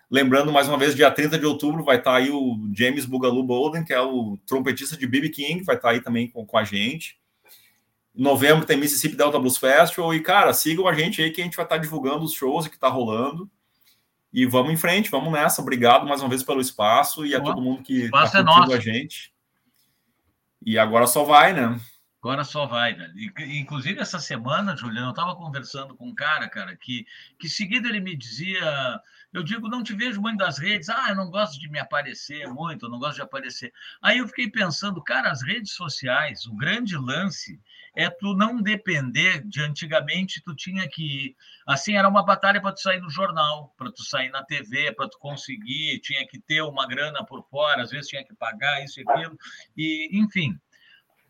[0.10, 3.42] Lembrando, mais uma vez, dia 30 de outubro vai estar tá aí o James Bugalu
[3.44, 5.30] Bolden, que é o trompetista de B.B.
[5.30, 7.18] King, vai estar tá aí também com, com a gente.
[8.22, 10.14] Em novembro tem Mississippi Delta Blues Festival.
[10.14, 12.78] E, cara, sigam a gente aí que a gente vai estar divulgando os shows que
[12.78, 13.50] tá rolando.
[14.32, 15.60] E vamos em frente, vamos nessa.
[15.60, 18.30] Obrigado mais uma vez pelo espaço e a todo mundo que está
[18.70, 19.34] é a gente.
[20.64, 21.82] E agora só vai, né?
[22.22, 23.12] Agora só vai, velho.
[23.58, 27.08] Inclusive, essa semana, Juliano, eu estava conversando com um cara, cara, que,
[27.40, 29.02] que seguido ele me dizia.
[29.34, 30.90] Eu digo, não te vejo muito das redes.
[30.90, 33.74] Ah, eu não gosto de me aparecer muito, eu não gosto de aparecer.
[34.00, 37.60] Aí eu fiquei pensando, cara, as redes sociais, o grande lance
[37.96, 41.36] é tu não depender de antigamente tu tinha que
[41.68, 45.10] assim era uma batalha para tu sair no jornal, para tu sair na TV, para
[45.10, 49.00] tu conseguir, tinha que ter uma grana por fora, às vezes tinha que pagar isso
[49.00, 49.38] e aquilo
[49.76, 50.58] e enfim.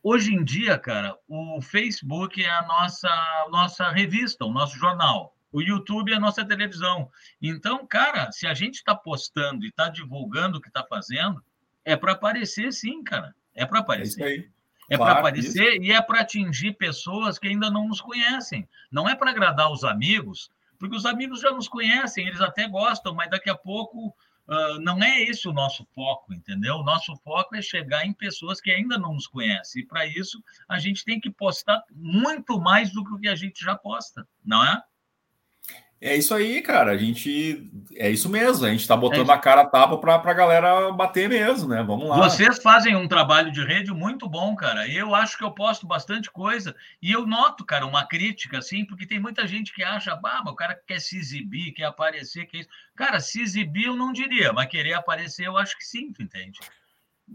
[0.03, 5.35] Hoje em dia, cara, o Facebook é a nossa nossa revista, o nosso jornal.
[5.51, 7.11] O YouTube é a nossa televisão.
[7.41, 11.43] Então, cara, se a gente está postando e está divulgando o que está fazendo,
[11.83, 13.35] é para aparecer sim, cara.
[13.53, 14.23] É para aparecer.
[14.23, 14.51] É isso aí.
[14.91, 15.83] É claro, para aparecer isso.
[15.83, 18.67] e é para atingir pessoas que ainda não nos conhecem.
[18.91, 23.15] Não é para agradar os amigos, porque os amigos já nos conhecem, eles até gostam,
[23.15, 26.75] mas daqui a pouco uh, não é esse o nosso foco, entendeu?
[26.75, 29.81] O nosso foco é chegar em pessoas que ainda não nos conhecem.
[29.81, 33.35] E para isso a gente tem que postar muito mais do que o que a
[33.35, 34.83] gente já posta, não é?
[36.01, 36.93] É isso aí, cara.
[36.93, 37.69] A gente.
[37.95, 38.65] É isso mesmo.
[38.65, 41.83] A gente está botando é a cara a tapa para a galera bater mesmo, né?
[41.83, 42.17] Vamos lá.
[42.17, 44.87] Vocês fazem um trabalho de rede muito bom, cara.
[44.87, 46.75] Eu acho que eu posto bastante coisa.
[46.99, 50.55] E eu noto, cara, uma crítica, assim, porque tem muita gente que acha, bah, o
[50.55, 52.69] cara quer se exibir, quer aparecer, quer isso.
[52.95, 56.59] Cara, se exibir eu não diria, mas querer aparecer eu acho que sim, tu entende?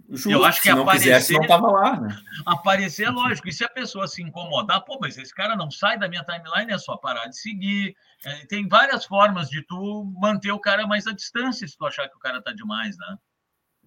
[0.09, 2.01] Justo, eu acho que se não aparecer, quisesse, não estava lá.
[2.01, 2.16] Né?
[2.44, 3.48] Aparecer é lógico.
[3.48, 6.73] E se a pessoa se incomodar, pô, mas esse cara não sai da minha timeline,
[6.73, 7.97] é só parar de seguir.
[8.24, 12.09] É, tem várias formas de tu manter o cara mais à distância se tu achar
[12.09, 13.16] que o cara tá demais, né?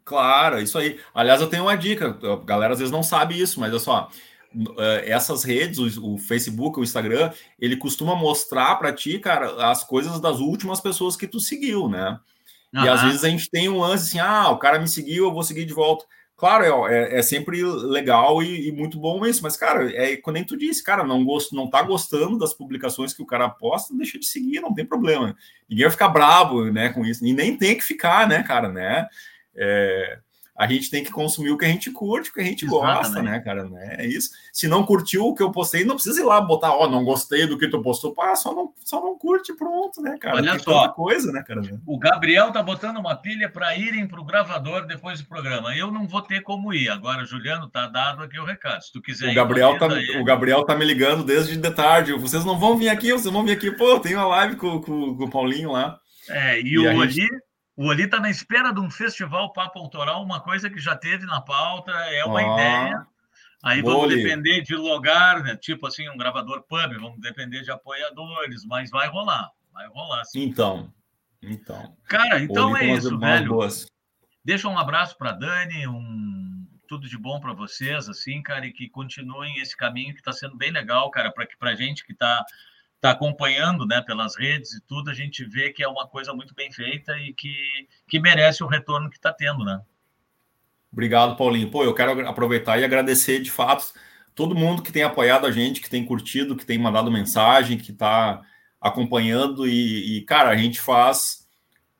[0.04, 1.00] Claro, é isso aí.
[1.14, 2.18] Aliás, eu tenho uma dica.
[2.24, 4.10] A galera às vezes não sabe isso, mas é só.
[5.06, 10.40] Essas redes, o Facebook, o Instagram, ele costuma mostrar para ti, cara, as coisas das
[10.40, 12.20] últimas pessoas que tu seguiu, né?
[12.74, 12.84] Uhum.
[12.84, 15.34] E às vezes a gente tem um lance assim, ah, o cara me seguiu, eu
[15.34, 16.06] vou seguir de volta.
[16.36, 20.36] Claro, é, é, é sempre legal e, e, muito bom isso, mas, cara, é quando
[20.36, 23.94] nem tu disse, cara, não, gosto, não tá gostando das publicações que o cara posta,
[23.94, 25.36] deixa de seguir, não tem problema.
[25.70, 29.06] Ninguém vai ficar bravo, né, com isso, e nem tem que ficar, né, cara, né?
[29.60, 30.20] é,
[30.60, 32.98] a gente tem que consumir o que a gente curte, o que a gente Exatamente.
[32.98, 33.70] gosta, né, cara?
[33.98, 34.32] É isso.
[34.52, 37.06] Se não curtiu o que eu postei, não precisa ir lá botar, ó, oh, não
[37.06, 40.36] gostei do que tu postou, pá, só não, só não curte, pronto, né, cara?
[40.36, 41.62] Olha Tem só, coisa, né, cara?
[41.86, 45.74] O Gabriel tá botando uma pilha para irem para o gravador depois do programa.
[45.78, 46.90] Eu não vou ter como ir.
[46.90, 48.84] Agora, Juliano, tá dado aqui o recado.
[48.84, 49.88] Se tu quiser o Gabriel ir, tá,
[50.20, 52.12] O Gabriel tá me ligando desde de tarde.
[52.12, 53.72] Vocês não vão vir aqui, vocês vão vir aqui.
[53.72, 55.98] Pô, tem uma live com, com, com o Paulinho lá.
[56.28, 57.30] É, e, e o gente...
[57.82, 61.26] o Ali está na espera de um festival papo autoral, uma coisa que já teve
[61.26, 63.08] na pauta, é uma oh, ideia.
[63.64, 65.56] Aí vamos depender de lugar, né?
[65.56, 70.26] tipo assim, um gravador pub, vamos depender de apoiadores, mas vai rolar, vai rolar.
[70.26, 70.44] Sim.
[70.44, 70.92] Então,
[71.42, 71.96] então.
[72.04, 73.48] Cara, então é isso, velho.
[73.48, 73.86] Boas.
[74.44, 78.90] Deixa um abraço para Dani, um tudo de bom para vocês, assim, cara, e que
[78.90, 82.44] continuem esse caminho que está sendo bem legal, cara, para que para gente que está
[83.00, 86.54] está acompanhando né, pelas redes e tudo, a gente vê que é uma coisa muito
[86.54, 87.56] bem feita e que,
[88.08, 89.82] que merece o retorno que está tendo, né?
[90.92, 91.72] Obrigado, Paulinho.
[91.72, 93.94] Pô, eu quero aproveitar e agradecer de fato
[94.36, 97.92] todo mundo que tem apoiado a gente, que tem curtido, que tem mandado mensagem, que
[97.92, 98.42] está
[98.82, 101.48] acompanhando e, e, cara, a gente faz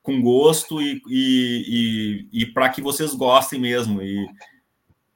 [0.02, 4.02] com gosto e, e, e, e para que vocês gostem mesmo.
[4.02, 4.26] E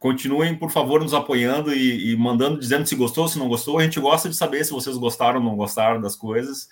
[0.04, 3.78] Continuem, por favor, nos apoiando e, e, mandando, dizendo se gostou, se não gostou.
[3.78, 6.68] A gente gosta de saber se vocês gostaram ou não gostaram das coisas.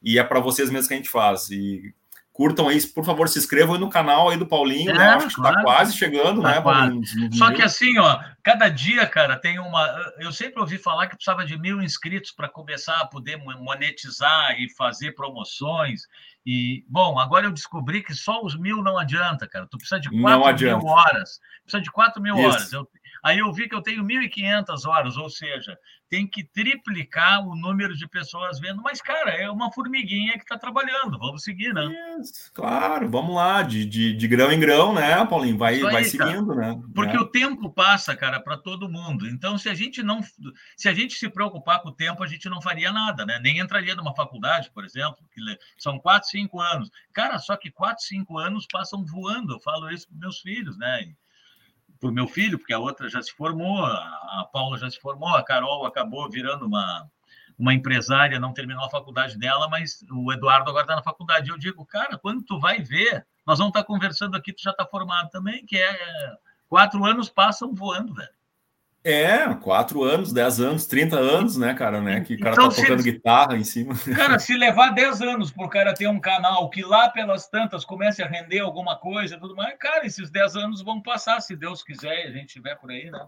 [0.00, 1.50] E é para vocês mesmos que a gente faz.
[1.50, 1.92] E
[2.36, 4.92] curtam aí, por favor, se inscrevam aí no canal aí do Paulinho, né?
[4.92, 5.14] é, né?
[5.14, 6.60] Acho que está quase chegando, tá né?
[6.60, 7.30] Quase.
[7.32, 10.12] Só que assim, ó, cada dia, cara, tem uma.
[10.18, 14.68] Eu sempre ouvi falar que precisava de mil inscritos para começar a poder monetizar e
[14.68, 16.02] fazer promoções.
[16.44, 19.66] E, bom, agora eu descobri que só os mil não adianta, cara.
[19.66, 21.40] Tu precisa de 4 mil horas.
[21.62, 22.46] Precisa de 4 mil Isso.
[22.46, 22.72] horas.
[22.72, 22.88] Eu,
[23.26, 25.76] aí eu vi que eu tenho 1.500 horas, ou seja,
[26.08, 28.80] tem que triplicar o número de pessoas vendo.
[28.82, 31.18] Mas, cara, é uma formiguinha que está trabalhando.
[31.18, 31.88] Vamos seguir, né?
[32.20, 35.58] Isso, claro, vamos lá, de, de, de, grão em grão, né, Paulinho?
[35.58, 36.74] Vai, aí, vai seguindo, cara.
[36.74, 36.82] né?
[36.94, 37.20] Porque é.
[37.20, 39.28] o tempo passa, cara, para todo mundo.
[39.28, 40.20] Então, se a gente não.
[40.76, 43.40] Se a gente se preocupar com o tempo, a gente não faria nada, né?
[43.42, 45.40] Nem entraria numa faculdade, por exemplo, que
[45.76, 46.90] são quatro, cinco anos.
[47.12, 49.54] Cara, só que quatro, cinco anos passam voando.
[49.54, 51.12] Eu falo isso para meus filhos, né?
[52.00, 55.28] Para o meu filho, porque a outra já se formou, a Paula já se formou,
[55.30, 57.08] a Carol acabou virando uma,
[57.58, 61.50] uma empresária, não terminou a faculdade dela, mas o Eduardo agora está na faculdade.
[61.50, 64.70] Eu digo, cara, quando tu vai ver, nós vamos estar tá conversando aqui, tu já
[64.70, 66.36] está formado também, que é
[66.68, 68.35] quatro anos passam voando, velho.
[69.08, 72.22] É, quatro anos, dez anos, trinta anos, né, cara, né?
[72.22, 73.94] Que o cara então, tá tocando se, guitarra em cima.
[74.16, 78.20] Cara, se levar dez anos pro cara ter um canal que lá pelas tantas comece
[78.20, 82.24] a render alguma coisa tudo mais, cara, esses dez anos vão passar, se Deus quiser
[82.24, 83.26] e a gente estiver por aí, né?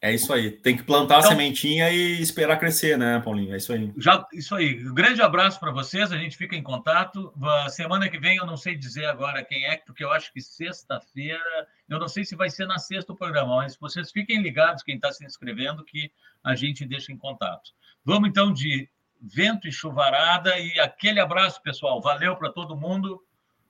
[0.00, 0.52] É isso aí.
[0.52, 3.52] Tem que plantar então, a sementinha e esperar crescer, né, Paulinho?
[3.52, 3.92] É isso aí.
[3.96, 4.86] Já, isso aí.
[4.86, 6.12] Um grande abraço para vocês.
[6.12, 7.32] A gente fica em contato.
[7.68, 11.66] Semana que vem eu não sei dizer agora quem é, porque eu acho que sexta-feira.
[11.88, 14.94] Eu não sei se vai ser na sexta o programa, mas vocês fiquem ligados, quem
[14.96, 16.12] está se inscrevendo, que
[16.44, 17.70] a gente deixa em contato.
[18.04, 18.88] Vamos então de
[19.20, 22.00] vento e chuvarada e aquele abraço, pessoal.
[22.00, 23.20] Valeu para todo mundo.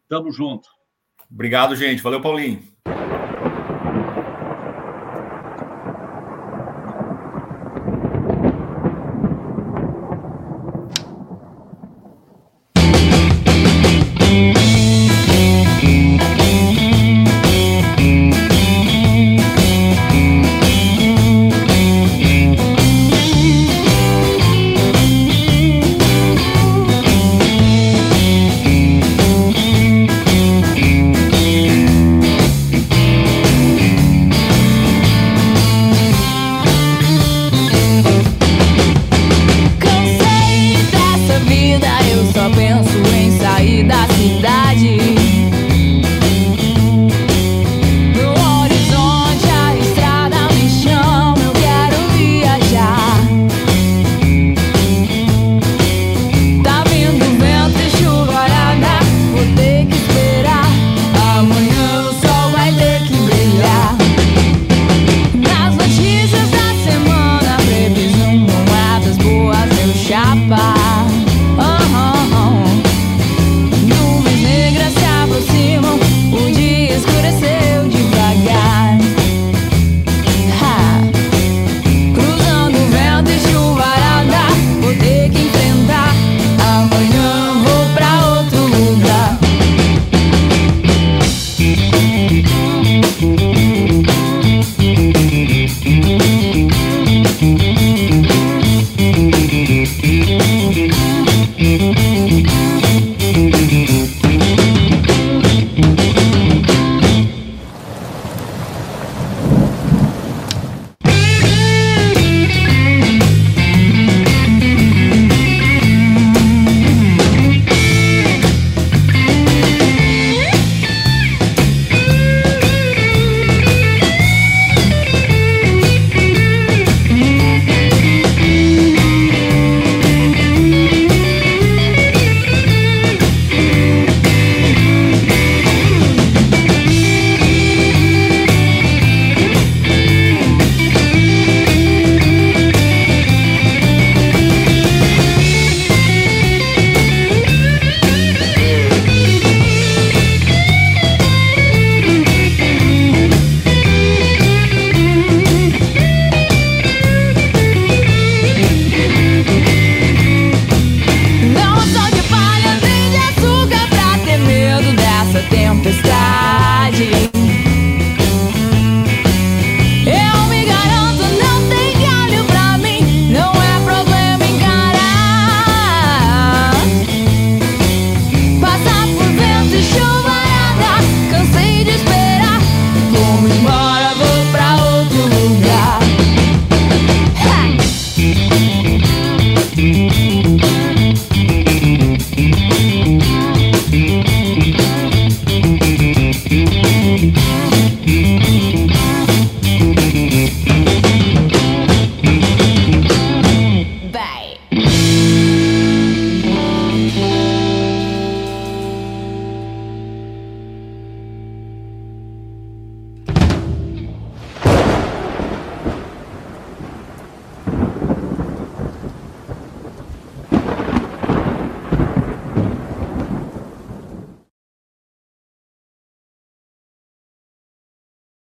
[0.06, 0.68] Tamo junto.
[1.30, 2.02] Obrigado, gente.
[2.02, 2.62] Valeu, Paulinho.